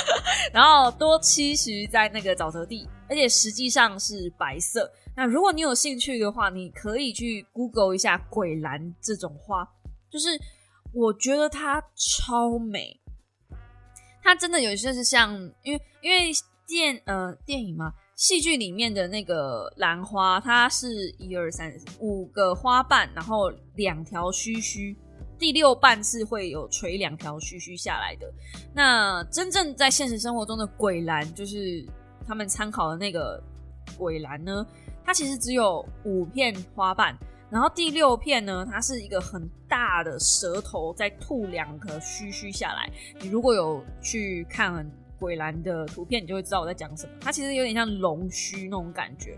[0.53, 4.91] 然后多栖息在那个沼泽地，而且实际上是白色。
[5.17, 9.67] 那如果你有兴趣的话，你可以去 Google 一下鬼兰这种花，
[10.11, 10.29] 就是
[10.93, 13.00] 我觉得它超美。
[14.23, 16.31] 它真的有些是像，因为因为
[16.67, 24.97] 电呃电影嘛，戏剧里面的那个兰花，它是一二三五个花瓣，然后两条须须，
[25.39, 28.33] 第六瓣是会有垂两条须须下来的。
[28.75, 31.85] 那真正在现实生活中的鬼兰，就是
[32.27, 33.43] 他们参考的那个
[33.99, 34.65] 鬼兰呢，
[35.05, 37.19] 它其实只有五片花瓣。
[37.51, 42.89] 然后第六片呢，它是一个很大的舌头在吐两颗须须下来。
[43.21, 44.89] 你如果有去看
[45.19, 47.13] 鬼兰的图片，你就会知道我在讲什么。
[47.21, 49.37] 它其实有点像龙须那种感觉。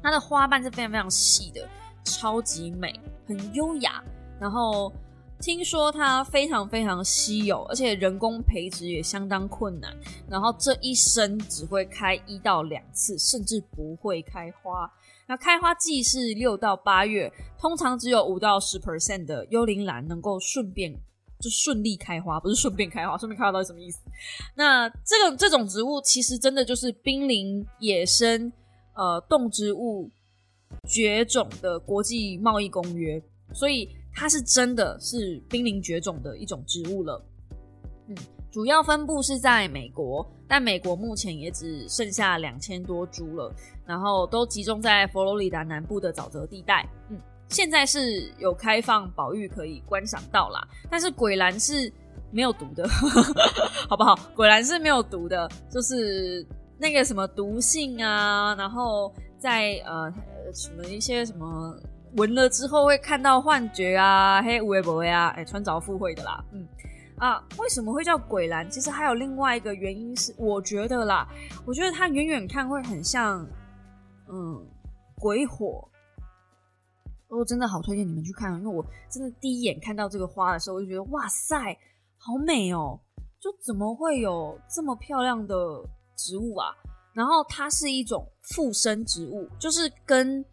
[0.00, 1.68] 它的花瓣是非常非常细的，
[2.04, 4.02] 超级美，很优雅。
[4.40, 4.92] 然后
[5.40, 9.92] 听说它非常非常稀有，而且人工培植也相当困难。
[10.28, 14.90] 然后这一生只会开一到两次，甚至不会开花。
[15.26, 20.92] 那开花季是六到八月，通常只有五到十 percent 的幽灵兰能够顺便
[21.40, 24.00] 就顺利开花，不是顺便开花，顺便开花到底什么意思？
[24.54, 28.52] 那这个这种植物其实真的就是濒临野生
[28.94, 30.10] 呃动植物
[30.88, 33.22] 绝种的国际贸易公约，
[33.54, 37.24] 所以它是真的是濒临绝种的一种植物了。
[38.08, 38.16] 嗯。
[38.52, 43.50] 主要分布是在美国，但美国目前也只剩下两千多株了，
[43.86, 46.86] 然后都集中在佛罗里达南部的沼泽地带。
[47.08, 51.90] 嗯，现在是有开放保育可以观赏到啦，但是鬼兰是
[52.30, 52.86] 没有毒的，
[53.88, 54.14] 好不好？
[54.36, 56.46] 鬼兰是没有毒的，就是
[56.76, 60.12] 那个什么毒性啊，然后在呃
[60.52, 61.74] 什么一些什么
[62.16, 66.68] 闻了之后会看到幻觉啊，黑乌龟不会啊，哎，穿着附会的啦，嗯。
[67.18, 68.68] 啊，为什么会叫鬼兰？
[68.68, 71.28] 其实还有另外一个原因是，我觉得啦，
[71.64, 73.46] 我觉得它远远看会很像，
[74.28, 74.66] 嗯，
[75.20, 75.88] 鬼火。
[77.28, 81.56] 我真的好推荐你们去看，因为我真的第一眼看到这个花的时候，我就觉得哇塞，
[82.18, 82.98] 好美哦！
[83.40, 85.54] 就怎么会有这么漂亮的
[86.16, 86.74] 植物啊？
[87.14, 90.44] 然后它是一种附生植物，就是跟，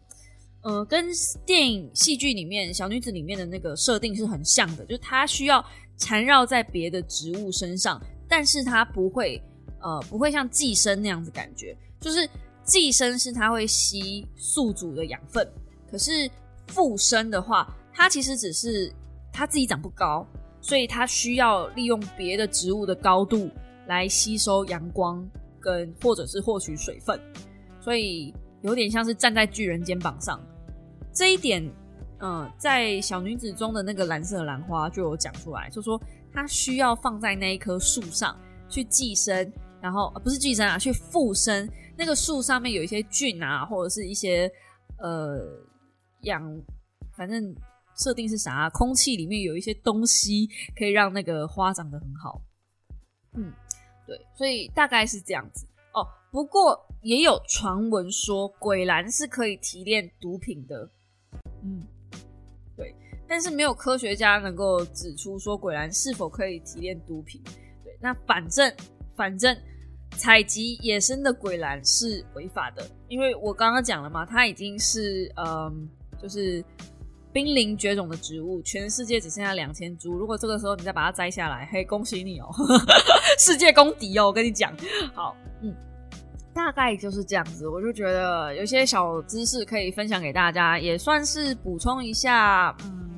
[0.62, 1.06] 呃，跟
[1.44, 5.64] 电影戏剧里面小女子里面的那个设定是很像的，就是它需要。
[6.00, 9.40] 缠绕在别的植物身上，但是它不会，
[9.80, 11.76] 呃，不会像寄生那样子感觉。
[12.00, 12.28] 就是
[12.64, 15.46] 寄生是它会吸宿主的养分，
[15.88, 16.28] 可是
[16.68, 18.92] 附生的话，它其实只是
[19.30, 20.26] 它自己长不高，
[20.60, 23.50] 所以它需要利用别的植物的高度
[23.86, 25.24] 来吸收阳光
[25.60, 27.20] 跟或者是获取水分，
[27.80, 30.40] 所以有点像是站在巨人肩膀上。
[31.12, 31.62] 这一点
[32.20, 36.00] 嗯，在小女子中的那个蓝色兰花就有讲出来，就说
[36.32, 41.68] 它需要放在那一棵树上去寄生，然后不是寄生啊，去附生。
[41.96, 44.50] 那个树上面有一些菌啊，或者是一些
[44.98, 45.40] 呃
[46.22, 46.42] 养，
[47.16, 47.54] 反正
[47.96, 52.40] 设定是啥，空气里面有一些东西可以让那个花长得很好。
[53.34, 53.52] 嗯，
[54.06, 56.06] 对，所以大概是这样子哦。
[56.30, 60.90] 不过也有传闻说，鬼兰是可以提炼毒品的。
[61.62, 61.86] 嗯，
[63.30, 67.40] 但是没有科学家能够指出说鬼兰是否可以提炼毒品。
[67.82, 68.70] 对，那反正
[69.16, 69.56] 反正。
[70.16, 75.88] 采集野生的鬼兰是违法的，因为我刚刚讲了嘛，它已经是嗯，
[76.20, 76.62] 就是
[77.32, 80.18] 濒临绝种的植物，全世界只剩下两千株。
[80.18, 82.48] 如果这个时候你再把它摘下来，嘿，恭喜你哦，
[83.38, 84.26] 世界公敌哦！
[84.26, 84.76] 我跟你讲，
[85.14, 85.72] 好，嗯，
[86.52, 87.68] 大概就是这样子。
[87.68, 92.76] 我就觉得有些小知识可以分享给大家，也算是补充一下。
[92.82, 93.09] 嗯，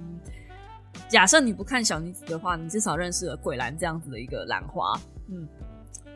[1.13, 4.99] 假设你不看小女子的话，你至少认识了鬼兰这样子的一个兰花，
[5.29, 5.47] 嗯。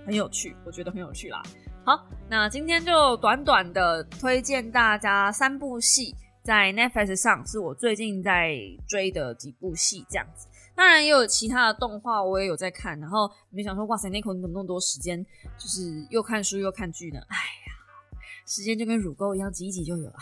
[0.07, 1.43] 很有趣，我觉得很有趣啦。
[1.85, 8.57] 好，那今天就短短的推荐大家三部戏，在 Netflix 上是我最近在
[8.89, 10.47] 追的几部戏，这样子。
[10.75, 12.99] 当然也有其他的动画，我也有在看。
[12.99, 15.23] 然后你们想说，哇塞 c o 你怎么那么多时间，
[15.59, 17.21] 就是又看书又看剧呢？
[17.29, 17.75] 哎呀，
[18.49, 20.15] 时间就跟乳沟一样，挤一挤就有了。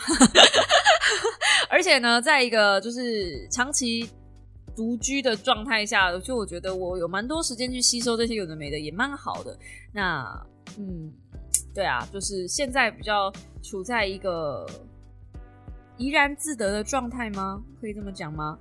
[1.70, 4.10] 而且呢，在一个就是长期。
[4.76, 9.56] 独居的状态下，就我觉得我有蛮多时间去吸收这些有的没的，也蛮好的。
[9.92, 10.46] 那，
[10.76, 11.12] 嗯，
[11.72, 14.66] 对啊，就是现在比较处在一个
[15.96, 17.62] 怡然自得的状态吗？
[17.80, 18.58] 可以这么讲吗？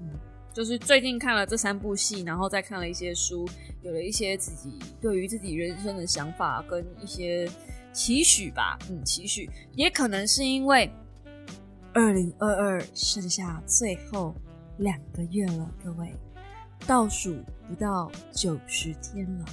[0.00, 0.10] 嗯，
[0.52, 3.48] 就是最近看了这三部戏，然后再看了一些书，
[3.82, 7.48] 有了一些自己对于自己人生的想法跟一些
[7.92, 8.76] 期许吧。
[8.90, 10.90] 嗯，期许也可能是因为
[11.92, 14.34] 二零二二剩下最后。
[14.78, 16.12] 两个月了，各位，
[16.86, 17.36] 倒数
[17.68, 19.44] 不到九十天了，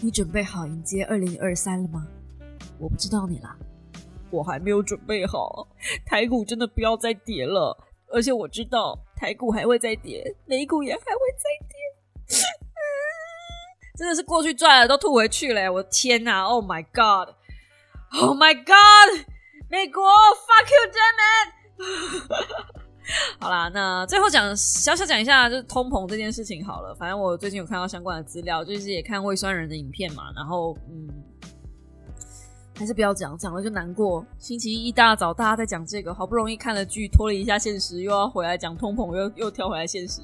[0.00, 2.06] 你准备好迎接二零二三了吗？
[2.78, 3.56] 我不知道你啦，
[4.30, 5.68] 我还没有准备好。
[6.06, 7.76] 台股真的不要再跌了，
[8.12, 11.76] 而且我知道台股还会再跌，美股也还会再跌，
[13.98, 19.26] 真的是过去赚了都吐回去了，我的天哪！Oh my god！Oh my god！
[19.68, 21.63] 美国，fuck you，damn！
[23.38, 26.94] 好啦，那最后讲小小讲一下，就是通膨这件事情好了。
[26.94, 30.32] 反正我最近有看到相关的资料，就是也看胃酸人的影片嘛。
[30.34, 31.06] 然后，嗯，
[32.74, 34.24] 还是不要讲，讲了就难过。
[34.38, 40.22] 星期一一大早大家在讲这个，好不容易看了剧，脱离一下现实，又要回来讲通膨，又又跳回来现实。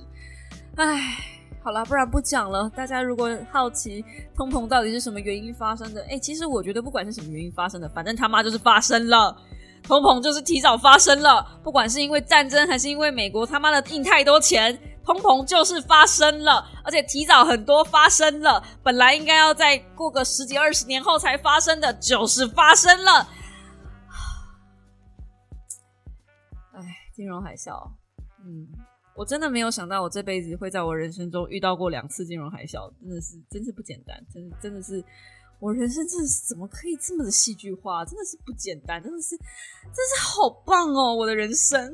[0.77, 1.19] 唉，
[1.63, 2.71] 好了，不然不讲了。
[2.71, 4.03] 大家如果好奇
[4.35, 9.37] 通膨到底是什么原因发生的，哎，其实我觉得不管是什么原因发生的，反正他妈就是发生了。
[9.83, 18.63] 通膨就是提早发生了，不管是因为战争还是因为美国他妈的印太多钱，通膨就是发生了，而且提早很多发生了。
[18.85, 23.29] 本来应该要再过个十几二十年后才发生的，就是发生了。
[26.73, 27.91] 哎，金融海啸，
[28.45, 28.69] 嗯，
[29.17, 35.05] 我真的没有想到我这辈子会在我人生中遇到过两次金融海啸，真的是，真是不简单，真的真的是。
[35.61, 38.03] 我人生真的是怎么可以这么的戏剧化？
[38.05, 41.15] 真的是不简单，真的是，真是好棒哦！
[41.15, 41.93] 我的人生。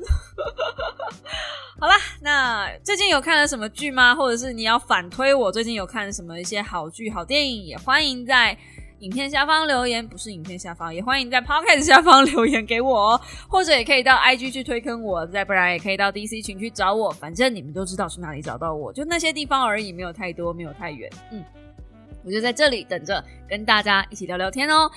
[1.79, 4.15] 好啦，那最近有看了什么剧吗？
[4.15, 7.65] 或者是你要反推我最近有看什么一些好剧、好电影？
[7.65, 8.57] 也欢迎在
[8.99, 17.11] 影片下方留言，不是影片下方，也欢迎在 Podcast 下方 留言给我，或者也可以到 IG 去推坑我，再不然也可以到 DC 群去找我。
[17.11, 21.11] 反正你们都知道去哪里找到我，就那些地方而已，没有太多，没有太远。
[21.33, 21.43] 嗯。
[22.27, 24.91] 我就在这里等着跟大家一起聊聊天哦。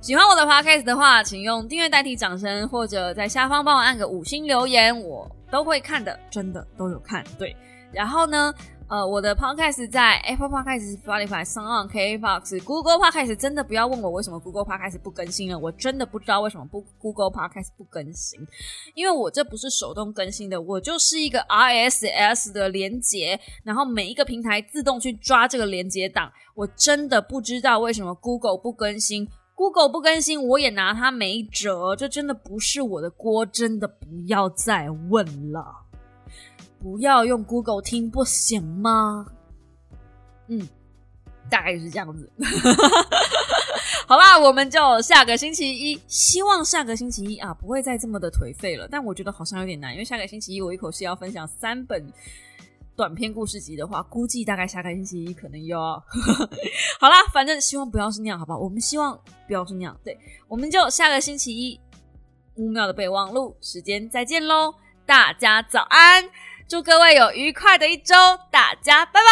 [0.00, 7.24] 喜欢我的 podcast 的话，请用订阅代替掌声，或者在下方帮我按个五星留言，我都会看的，真的都有看。
[7.38, 7.56] 对，
[7.92, 8.52] 然后呢？
[8.92, 18.38] 呃，我的 podcast 在 Apple Podcast、Spotify、s o n KBox、Google Podcast，真的不要问我为什么 Google Podcast 不更新了，我真的不知道为什么不 Google Podcast 不更新，
[18.94, 35.81] 因为我这不是手动更新的，我就是一个 RSS 的连接，然后每一个平台自动去抓这个连接档，我真的不知道为什么 Google 不更新，Google 不更新，我也拿它没辙，这真的不是我的锅，真的不要再问了。
[36.82, 39.24] 不要用 Google 听不行吗？
[40.48, 40.68] 嗯，
[41.48, 42.28] 大概是这样子。
[44.08, 48.88] 好啦，我们就下个星期一，希望下个星期一啊不会再这么的颓废了。
[48.90, 52.04] 但我觉得好像有点难，因为下个星期一我一口气要分享三本
[52.96, 55.78] 短篇故事集的话，估计大概下个星期一可能要
[56.98, 58.58] 好啦，反正希望不要是那样，好不好？
[58.58, 59.16] 我们希望
[59.46, 59.96] 不要是那样。
[60.04, 60.18] 对，
[60.48, 61.80] 我们就下个星期一
[62.56, 64.74] 乌喵的备忘录，时间再见喽！
[65.06, 66.24] 大家早安，
[66.72, 68.14] 祝各位有愉快的一周，
[68.50, 69.26] 大家拜拜！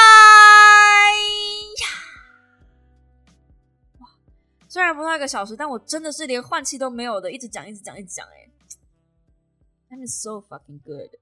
[3.98, 4.08] 哇，
[4.68, 8.46] 虽然不到一个小时，但我真的是连换气都没有的，一直讲，一直讲，一直讲，哎
[9.88, 11.18] ，I'm so fucking good。